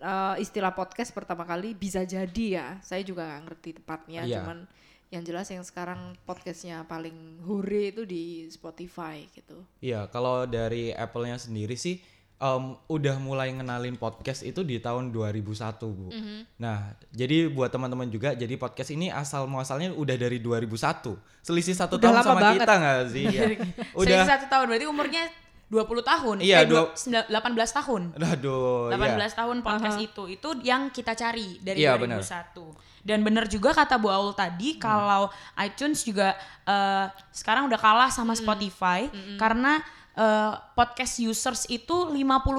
uh, 0.00 0.40
istilah 0.40 0.72
podcast 0.72 1.12
pertama 1.12 1.44
kali 1.44 1.76
bisa 1.76 2.00
jadi 2.00 2.44
ya. 2.48 2.66
Saya 2.80 3.04
juga 3.04 3.28
nggak 3.28 3.42
ngerti 3.44 3.70
tepatnya, 3.76 4.24
Iya. 4.24 4.40
cuman 4.40 4.64
yang 5.12 5.20
jelas 5.22 5.52
yang 5.52 5.62
sekarang 5.62 6.16
podcastnya 6.24 6.80
paling 6.88 7.44
hore 7.44 7.92
itu 7.92 8.08
di 8.08 8.48
Spotify 8.48 9.20
gitu. 9.36 9.68
Iya, 9.84 10.08
kalau 10.08 10.48
dari 10.48 10.96
Apple-nya 10.96 11.36
sendiri 11.36 11.76
sih 11.76 12.00
em, 12.36 12.64
udah 12.86 13.16
mulai 13.16 13.48
ngenalin 13.50 13.94
podcast 13.94 14.40
itu 14.40 14.60
di 14.60 14.76
tahun 14.76 15.08
2001, 15.08 15.48
Bu. 15.88 16.12
Nah, 16.56 16.78
jadi 17.08 17.48
buat 17.48 17.68
teman-teman 17.68 18.06
juga 18.06 18.32
jadi 18.32 18.54
podcast 18.54 18.90
ini 18.90 19.08
asal 19.08 19.44
muasalnya 19.44 19.92
udah 19.92 20.14
dari 20.14 20.36
2001. 20.38 21.16
Selisih 21.40 21.72
satu 21.72 21.96
Udah 21.96 22.04
tahun 22.04 22.16
lama 22.16 22.26
sama 22.26 22.40
banget. 22.42 22.60
kita 22.60 22.74
nggak 22.74 23.00
sih? 23.08 23.24
Iya. 23.34 23.44
Udah 23.92 24.04
udah 24.04 24.18
satu 24.26 24.44
tahun 24.46 24.64
berarti 24.68 24.86
umurnya 24.86 25.24
20 25.66 25.82
tahun. 26.04 26.36
Iya, 26.38 26.56
eh, 26.62 26.66
dua- 26.66 26.86
dua- 26.86 26.94
sembilan- 26.94 27.26
18 27.26 27.70
tahun. 27.72 28.02
Aduh, 28.14 28.86
18 28.92 29.32
iya. 29.32 29.38
tahun 29.40 29.56
podcast 29.60 29.98
itu 29.98 30.22
itu 30.28 30.48
yang 30.62 30.82
kita 30.90 31.12
cari 31.12 31.58
dari 31.58 31.82
Iya, 31.82 31.98
2001 31.98 32.70
dan 33.02 33.22
benar 33.22 33.46
juga 33.46 33.70
kata 33.70 33.96
Bu 33.96 34.10
Aul 34.10 34.34
tadi 34.34 34.76
kalau 34.76 35.30
iTunes 35.56 36.02
juga 36.02 36.34
eh, 36.62 37.06
sekarang 37.32 37.66
udah 37.66 37.78
kalah 37.78 38.10
sama 38.10 38.34
Spotify 38.34 39.06
karena 39.38 39.78
eh, 40.16 40.52
podcast 40.72 41.20
users 41.20 41.68
itu 41.68 42.08
52% 42.08 42.56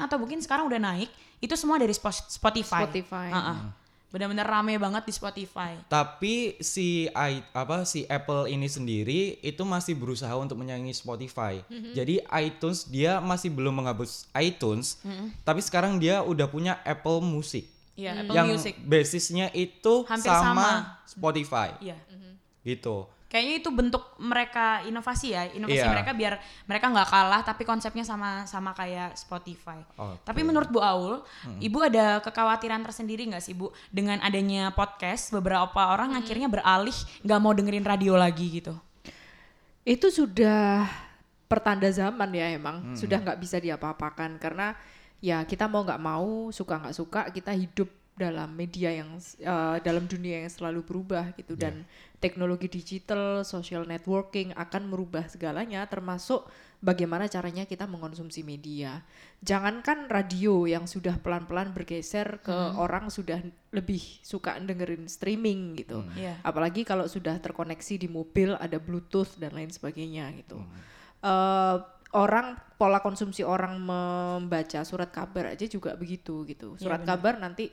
atau 0.00 0.16
mungkin 0.16 0.38
sekarang 0.38 0.64
udah 0.64 0.78
naik 0.78 1.10
itu 1.38 1.54
semua 1.54 1.76
dari 1.76 1.90
Spo- 1.90 2.14
Spotify. 2.30 2.86
Spotify. 2.86 3.28
Ah, 3.28 3.38
ah. 3.52 3.58
Benar-benar 4.08 4.44
rame 4.44 4.76
banget 4.76 5.08
di 5.08 5.12
Spotify. 5.12 5.72
Tapi 5.88 6.60
si 6.60 7.08
i 7.08 7.32
apa 7.50 7.82
si 7.82 8.04
Apple 8.04 8.44
ini 8.46 8.68
sendiri 8.68 9.40
itu 9.40 9.64
masih 9.64 9.96
berusaha 9.96 10.36
untuk 10.36 10.60
menyaingi 10.60 10.92
Spotify. 10.92 11.64
Jadi 11.90 12.20
iTunes 12.38 12.84
dia 12.86 13.18
masih 13.18 13.48
belum 13.48 13.72
menghapus 13.72 14.28
iTunes, 14.36 15.00
tapi 15.42 15.58
sekarang 15.58 15.96
dia 15.96 16.20
udah 16.20 16.44
punya 16.44 16.76
Apple 16.84 17.18
Music 17.18 17.64
Iya, 17.92 18.20
Apple 18.20 18.32
yang 18.32 18.46
Music. 18.48 18.76
basisnya 18.78 19.48
itu 19.50 20.04
Hampir 20.04 20.28
sama, 20.28 20.44
sama. 20.44 20.68
Spotify. 21.04 21.68
Iya. 21.80 21.96
Gitu. 22.62 23.08
Kayaknya 23.32 23.64
itu 23.64 23.70
bentuk 23.72 24.04
mereka 24.20 24.84
inovasi 24.84 25.32
ya 25.32 25.48
inovasi 25.48 25.80
Iya. 25.80 25.88
mereka 25.88 26.12
biar 26.12 26.36
mereka 26.68 26.92
nggak 26.92 27.08
kalah 27.08 27.40
tapi 27.40 27.64
konsepnya 27.64 28.04
sama 28.04 28.44
sama 28.44 28.76
kayak 28.76 29.16
Spotify. 29.16 29.80
Oke. 29.96 30.20
tapi 30.20 30.44
menurut 30.44 30.68
Bu 30.68 30.84
Aul 30.84 31.24
ibu 31.56 31.80
ada 31.80 32.20
kekhawatiran 32.20 32.84
tersendiri 32.84 33.24
nggak 33.32 33.40
sih 33.40 33.56
Bu? 33.56 33.72
Dengan 33.88 34.20
adanya 34.20 34.68
podcast 34.76 35.32
beberapa 35.32 35.88
orang 35.88 36.12
akhirnya 36.12 36.52
beralih 36.52 36.92
nggak 37.24 37.40
mau 37.40 37.56
dengerin 37.56 37.88
radio 37.88 38.20
lagi 38.20 38.60
gitu. 38.60 38.76
Itu 39.82 40.12
sudah 40.12 40.84
pertanda 41.48 41.88
zaman 41.88 42.28
ya 42.36 42.52
emang, 42.52 42.92
sudah 42.96 43.16
nggak 43.16 43.40
bisa 43.40 43.56
diapa-apakan 43.58 44.36
karena 44.36 44.76
ya 45.20 45.40
kita 45.48 45.68
mau 45.68 45.84
nggak 45.84 46.00
mau, 46.00 46.52
suka 46.52 46.80
nggak 46.80 46.96
suka, 46.96 47.20
kita 47.32 47.52
hidup 47.56 47.88
dalam 48.12 48.52
media 48.52 48.92
yang 48.92 49.16
eh, 49.18 49.76
dalam 49.80 50.04
dunia 50.04 50.44
yang 50.44 50.52
selalu 50.52 50.84
berubah 50.84 51.32
gitu 51.34 51.56
dan 51.56 51.88
teknologi 52.20 52.68
digital, 52.68 53.42
social 53.42 53.88
networking 53.88 54.52
akan 54.54 54.86
merubah 54.86 55.26
segalanya 55.26 55.82
termasuk 55.88 56.46
bagaimana 56.78 57.26
caranya 57.26 57.64
kita 57.64 57.88
mengkonsumsi 57.88 58.44
media. 58.44 59.00
Jangankan 59.40 60.06
radio 60.12 60.68
yang 60.68 60.84
sudah 60.84 61.18
pelan-pelan 61.18 61.72
bergeser 61.72 62.42
ke 62.44 62.54
orang 62.78 63.08
sudah 63.08 63.40
lebih 63.72 64.02
suka 64.22 64.60
dengerin 64.60 65.08
streaming 65.08 65.80
gitu. 65.80 66.04
Iya. 66.14 66.38
Apalagi 66.44 66.84
kalau 66.84 67.08
sudah 67.08 67.40
terkoneksi 67.40 67.96
di 67.96 68.08
mobil 68.12 68.54
ada 68.60 68.76
Bluetooth 68.76 69.40
dan 69.40 69.56
lain 69.56 69.72
sebagainya 69.72 70.30
gitu. 70.36 70.62
Eh, 71.22 71.76
orang 72.12 72.60
pola 72.76 73.00
konsumsi 73.00 73.40
orang 73.40 73.80
membaca 73.80 74.84
surat 74.84 75.08
kabar 75.08 75.56
aja 75.56 75.64
juga 75.64 75.96
begitu 75.96 76.44
gitu. 76.44 76.76
Surat 76.76 77.02
benar. 77.02 77.16
kabar 77.16 77.34
nanti 77.40 77.72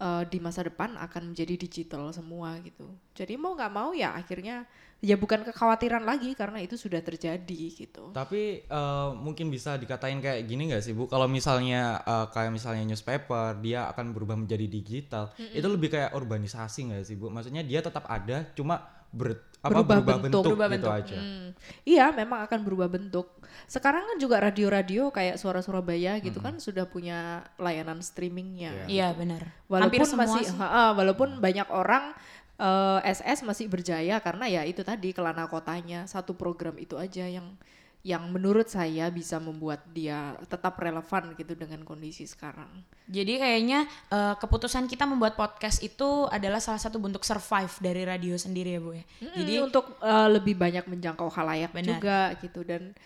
eh, 0.00 0.24
di 0.26 0.40
masa 0.40 0.64
depan 0.64 0.96
akan 0.96 1.30
menjadi 1.30 1.54
digital 1.60 2.08
semua 2.10 2.56
gitu. 2.64 2.88
Jadi 3.12 3.36
mau 3.36 3.52
nggak 3.52 3.72
mau 3.72 3.92
ya 3.92 4.16
akhirnya 4.16 4.64
ya 5.00 5.16
bukan 5.16 5.40
kekhawatiran 5.48 6.04
lagi 6.04 6.36
karena 6.36 6.60
itu 6.60 6.76
sudah 6.76 7.00
terjadi 7.00 7.60
gitu. 7.72 8.12
Tapi 8.16 8.64
eh, 8.64 9.08
mungkin 9.20 9.52
bisa 9.52 9.76
dikatain 9.76 10.24
kayak 10.24 10.48
gini 10.48 10.72
nggak 10.72 10.84
sih 10.84 10.96
Bu? 10.96 11.04
Kalau 11.06 11.28
misalnya 11.28 12.00
eh, 12.04 12.26
kayak 12.32 12.52
misalnya 12.56 12.84
newspaper 12.88 13.60
dia 13.60 13.88
akan 13.92 14.16
berubah 14.16 14.40
menjadi 14.40 14.64
digital, 14.64 15.32
itu 15.36 15.68
lebih 15.68 15.92
kayak 15.92 16.16
urbanisasi 16.16 16.90
nggak 16.92 17.04
sih 17.04 17.16
Bu? 17.20 17.28
Maksudnya 17.28 17.60
dia 17.60 17.84
tetap 17.84 18.08
ada, 18.08 18.48
cuma 18.56 18.80
ber, 19.10 19.42
apa, 19.60 19.68
Berubah 19.76 20.00
berubah, 20.00 20.16
bentuk. 20.16 20.24
bentuk, 20.24 20.42
Berubah 20.48 20.66
gitu 20.72 20.76
bentuk. 20.88 20.92
aja. 21.04 21.18
Hmm. 21.20 21.48
Iya, 21.84 22.06
memang 22.16 22.40
akan 22.48 22.58
berubah 22.64 22.88
bentuk. 22.88 23.26
Sekarang 23.68 24.08
kan 24.08 24.16
juga 24.16 24.40
radio-radio 24.40 25.12
kayak 25.12 25.36
Suara 25.36 25.60
Surabaya 25.60 26.16
gitu 26.18 26.40
kan 26.40 26.56
sudah 26.56 26.88
punya 26.88 27.44
layanan 27.60 28.00
streamingnya. 28.00 28.88
iya 28.88 29.12
benar 29.12 29.52
Walaupun 29.68 29.92
hampir 29.92 30.08
semua 30.08 30.24
masih, 30.26 30.44
sih. 30.48 30.56
ha-ha, 30.56 30.96
walaupun 30.96 31.38
banyak 31.38 31.68
orang 31.68 32.16
eh, 32.56 32.98
SS 33.12 33.44
masih 33.44 33.68
berjaya 33.68 34.16
karena 34.18 34.48
ya 34.48 34.62
itu 34.64 34.80
tadi 34.80 35.12
kelana 35.12 35.44
kotanya 35.44 36.08
satu 36.08 36.32
program 36.32 36.80
itu 36.80 36.96
aja 36.96 37.28
yang 37.28 37.52
yang 38.00 38.32
menurut 38.32 38.64
saya 38.64 39.12
bisa 39.12 39.36
membuat 39.36 39.84
dia 39.92 40.32
tetap 40.48 40.72
relevan 40.80 41.36
gitu 41.36 41.52
dengan 41.52 41.84
kondisi 41.84 42.24
sekarang. 42.24 42.80
Jadi 43.04 43.36
kayaknya 43.36 43.84
eh, 44.08 44.34
keputusan 44.40 44.88
kita 44.88 45.04
membuat 45.04 45.36
podcast 45.36 45.84
itu 45.84 46.24
adalah 46.32 46.64
salah 46.64 46.80
satu 46.80 46.96
bentuk 46.96 47.20
survive 47.20 47.72
dari 47.84 48.08
radio 48.08 48.40
sendiri 48.40 48.76
ya 48.76 48.80
Bu 48.80 48.96
ya. 48.96 49.04
Jadi 49.36 49.54
untuk 49.60 50.00
eh, 50.00 50.28
lebih 50.32 50.56
banyak 50.56 50.88
menjangkau 50.88 51.28
halayak 51.28 51.76
Benar. 51.76 51.86
juga 51.92 52.18
gitu 52.40 52.64
dan 52.64 52.96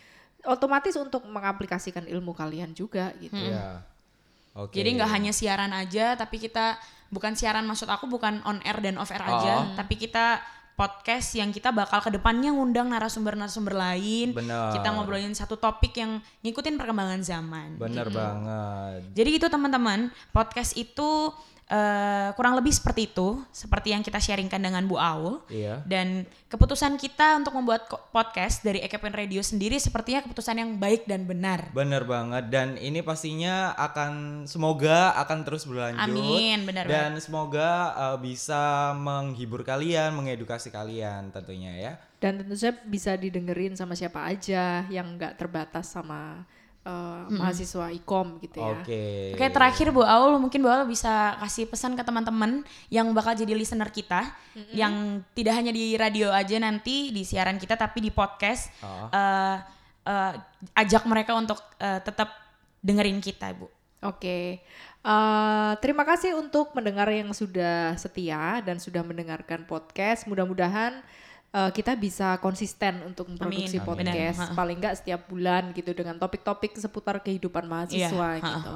otomatis 0.45 0.95
untuk 0.95 1.25
mengaplikasikan 1.27 2.07
ilmu 2.07 2.31
kalian 2.31 2.71
juga 2.71 3.11
gitu. 3.19 3.35
Iya. 3.35 3.83
Oke. 4.55 4.79
Jadi 4.79 4.95
nggak 4.95 5.11
hanya 5.11 5.33
siaran 5.35 5.75
aja, 5.75 6.15
tapi 6.15 6.39
kita 6.39 6.79
bukan 7.11 7.35
siaran 7.35 7.67
maksud 7.67 7.91
aku 7.91 8.07
bukan 8.07 8.39
on 8.47 8.63
air 8.63 8.79
dan 8.79 8.95
off 9.03 9.11
air 9.11 9.27
Oh. 9.27 9.35
aja, 9.43 9.75
tapi 9.75 9.99
kita 9.99 10.39
podcast 10.75 11.39
yang 11.39 11.55
kita 11.55 11.71
bakal 11.71 12.03
ke 12.03 12.11
depannya 12.11 12.51
ngundang 12.51 12.91
narasumber-narasumber 12.91 13.75
lain. 13.75 14.35
Benar. 14.35 14.75
Kita 14.75 14.91
ngobrolin 14.91 15.35
satu 15.35 15.55
topik 15.55 15.95
yang 15.95 16.19
ngikutin 16.43 16.75
perkembangan 16.75 17.23
zaman. 17.23 17.79
Bener 17.79 18.11
banget. 18.11 19.07
Jadi 19.15 19.29
gitu 19.39 19.47
teman-teman, 19.47 20.11
podcast 20.35 20.75
itu 20.75 21.31
eh, 21.69 22.29
kurang 22.37 22.57
lebih 22.59 22.73
seperti 22.73 23.09
itu, 23.13 23.41
seperti 23.49 23.97
yang 23.97 24.05
kita 24.05 24.21
sharingkan 24.21 24.61
dengan 24.61 24.85
Bu 24.85 25.01
Aul. 25.01 25.41
Iya. 25.49 25.81
Dan 25.89 26.29
keputusan 26.53 27.01
kita 27.01 27.41
untuk 27.41 27.57
membuat 27.57 27.89
podcast 28.13 28.63
dari 28.63 28.85
EKPN 28.85 29.17
Radio 29.17 29.41
sendiri 29.43 29.81
sepertinya 29.81 30.23
keputusan 30.23 30.61
yang 30.61 30.71
baik 30.77 31.09
dan 31.09 31.25
benar. 31.25 31.73
Bener 31.75 32.05
banget 32.07 32.53
dan 32.53 32.77
ini 32.79 33.01
pastinya 33.01 33.73
akan 33.75 34.45
semoga 34.47 35.17
akan 35.19 35.39
terus 35.43 35.67
berlanjut. 35.67 36.05
Amin, 36.05 36.63
benar 36.69 36.87
Dan 36.87 37.19
semoga 37.19 37.91
uh, 37.97 38.19
bisa 38.21 38.95
menghibur 38.95 39.67
kalian, 39.67 40.15
mengedukasi 40.15 40.71
kalian 40.71 41.35
tentunya 41.35 41.73
ya. 41.75 41.93
Dan 42.23 42.41
tentu 42.41 42.57
saja 42.57 42.73
bisa 42.89 43.19
didengerin 43.21 43.77
sama 43.77 43.93
siapa 43.93 44.25
aja 44.25 44.89
yang 44.89 45.21
nggak 45.21 45.37
terbatas 45.37 45.93
sama 45.93 46.49
eh, 46.85 47.21
mahasiswa 47.33 47.89
ikom 47.91 48.39
gitu 48.39 48.61
ya. 48.61 48.77
Oke. 48.79 49.33
Oke 49.33 49.47
terakhir 49.49 49.89
Bu 49.91 50.05
Aul 50.05 50.37
mungkin 50.37 50.61
Bu 50.61 50.69
Aul 50.69 50.85
bisa 50.85 51.35
kasih 51.41 51.65
pesan 51.67 51.97
ke 51.97 52.05
teman-teman 52.05 52.61
yang 52.89 53.09
bakal 53.11 53.33
jadi 53.33 53.57
listener 53.57 53.89
kita 53.89 54.29
yang 54.71 55.25
tidak 55.33 55.57
hanya 55.59 55.73
di 55.73 55.97
radio 55.97 56.29
aja 56.31 56.61
nanti 56.61 57.11
di 57.11 57.25
siaran 57.25 57.57
kita 57.57 57.75
tapi 57.75 58.05
di 58.05 58.13
podcast 58.13 58.69
Oh. 58.85 59.09
eh, 59.11 59.57
eh, 60.05 60.33
ajak 60.77 61.09
mereka 61.09 61.33
untuk 61.35 61.59
eh, 61.81 61.99
tetap 62.05 62.31
dengerin 62.85 63.19
kita 63.19 63.57
Bu. 63.57 63.67
Oke, 64.05 64.61
Eh, 65.05 65.73
terima 65.85 66.01
kasih 66.09 66.33
untuk 66.33 66.73
mendengar 66.73 67.05
yang 67.13 67.29
sudah 67.37 67.93
setia 68.01 68.65
dan 68.65 68.81
sudah 68.81 69.05
mendengarkan 69.05 69.69
podcast. 69.69 70.25
Mudah-mudahan 70.25 70.97
eh, 71.55 71.71
kita 71.71 71.95
bisa 71.95 72.37
konsisten 72.39 73.07
untuk 73.07 73.31
memproduksi 73.31 73.79
Amin. 73.79 73.87
podcast. 73.87 74.39
Ha-ha. 74.43 74.55
paling 74.55 74.77
nggak 74.77 74.97
setiap 74.99 75.31
bulan 75.31 75.71
gitu 75.71 75.95
dengan 75.95 76.19
topik-topik 76.19 76.75
seputar 76.75 77.23
kehidupan 77.23 77.65
mahasiswa 77.65 78.29
Iya, 78.35 78.43
ha-ha. 78.43 78.51
gitu. 78.59 78.75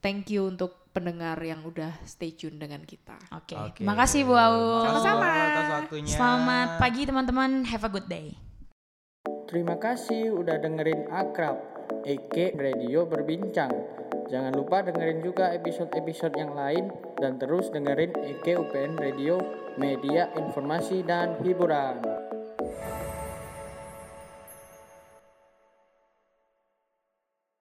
Thank 0.00 0.32
you 0.32 0.48
untuk 0.48 0.90
pendengar 0.90 1.38
yang 1.38 1.62
udah 1.62 1.92
stay 2.02 2.32
tune 2.32 2.58
dengan 2.58 2.82
kita. 2.82 3.14
Oke. 3.30 3.54
Oke. 3.54 3.80
Makasih 3.84 4.26
Bu 4.26 4.34
Aul. 4.34 4.82
Sama-sama. 4.82 5.28
Selamat 6.02 6.68
pagi 6.80 7.06
teman-teman. 7.06 7.62
Have 7.68 7.84
a 7.86 7.90
good 7.92 8.08
day. 8.08 8.34
Terima 9.46 9.76
kasih 9.76 10.32
udah 10.32 10.56
dengerin 10.56 11.10
Akrab, 11.12 11.58
Eke 12.02 12.54
Radio 12.56 13.04
Berbincang. 13.04 13.99
Jangan 14.30 14.54
lupa 14.54 14.86
dengerin 14.86 15.26
juga 15.26 15.50
episode-episode 15.50 16.38
yang 16.38 16.54
lain 16.54 16.94
dan 17.18 17.34
terus 17.42 17.66
dengerin 17.74 18.14
Eke 18.22 18.54
UPN 18.54 18.94
Radio, 18.94 19.42
media 19.74 20.30
informasi 20.38 21.02
dan 21.02 21.34
hiburan. 21.42 21.98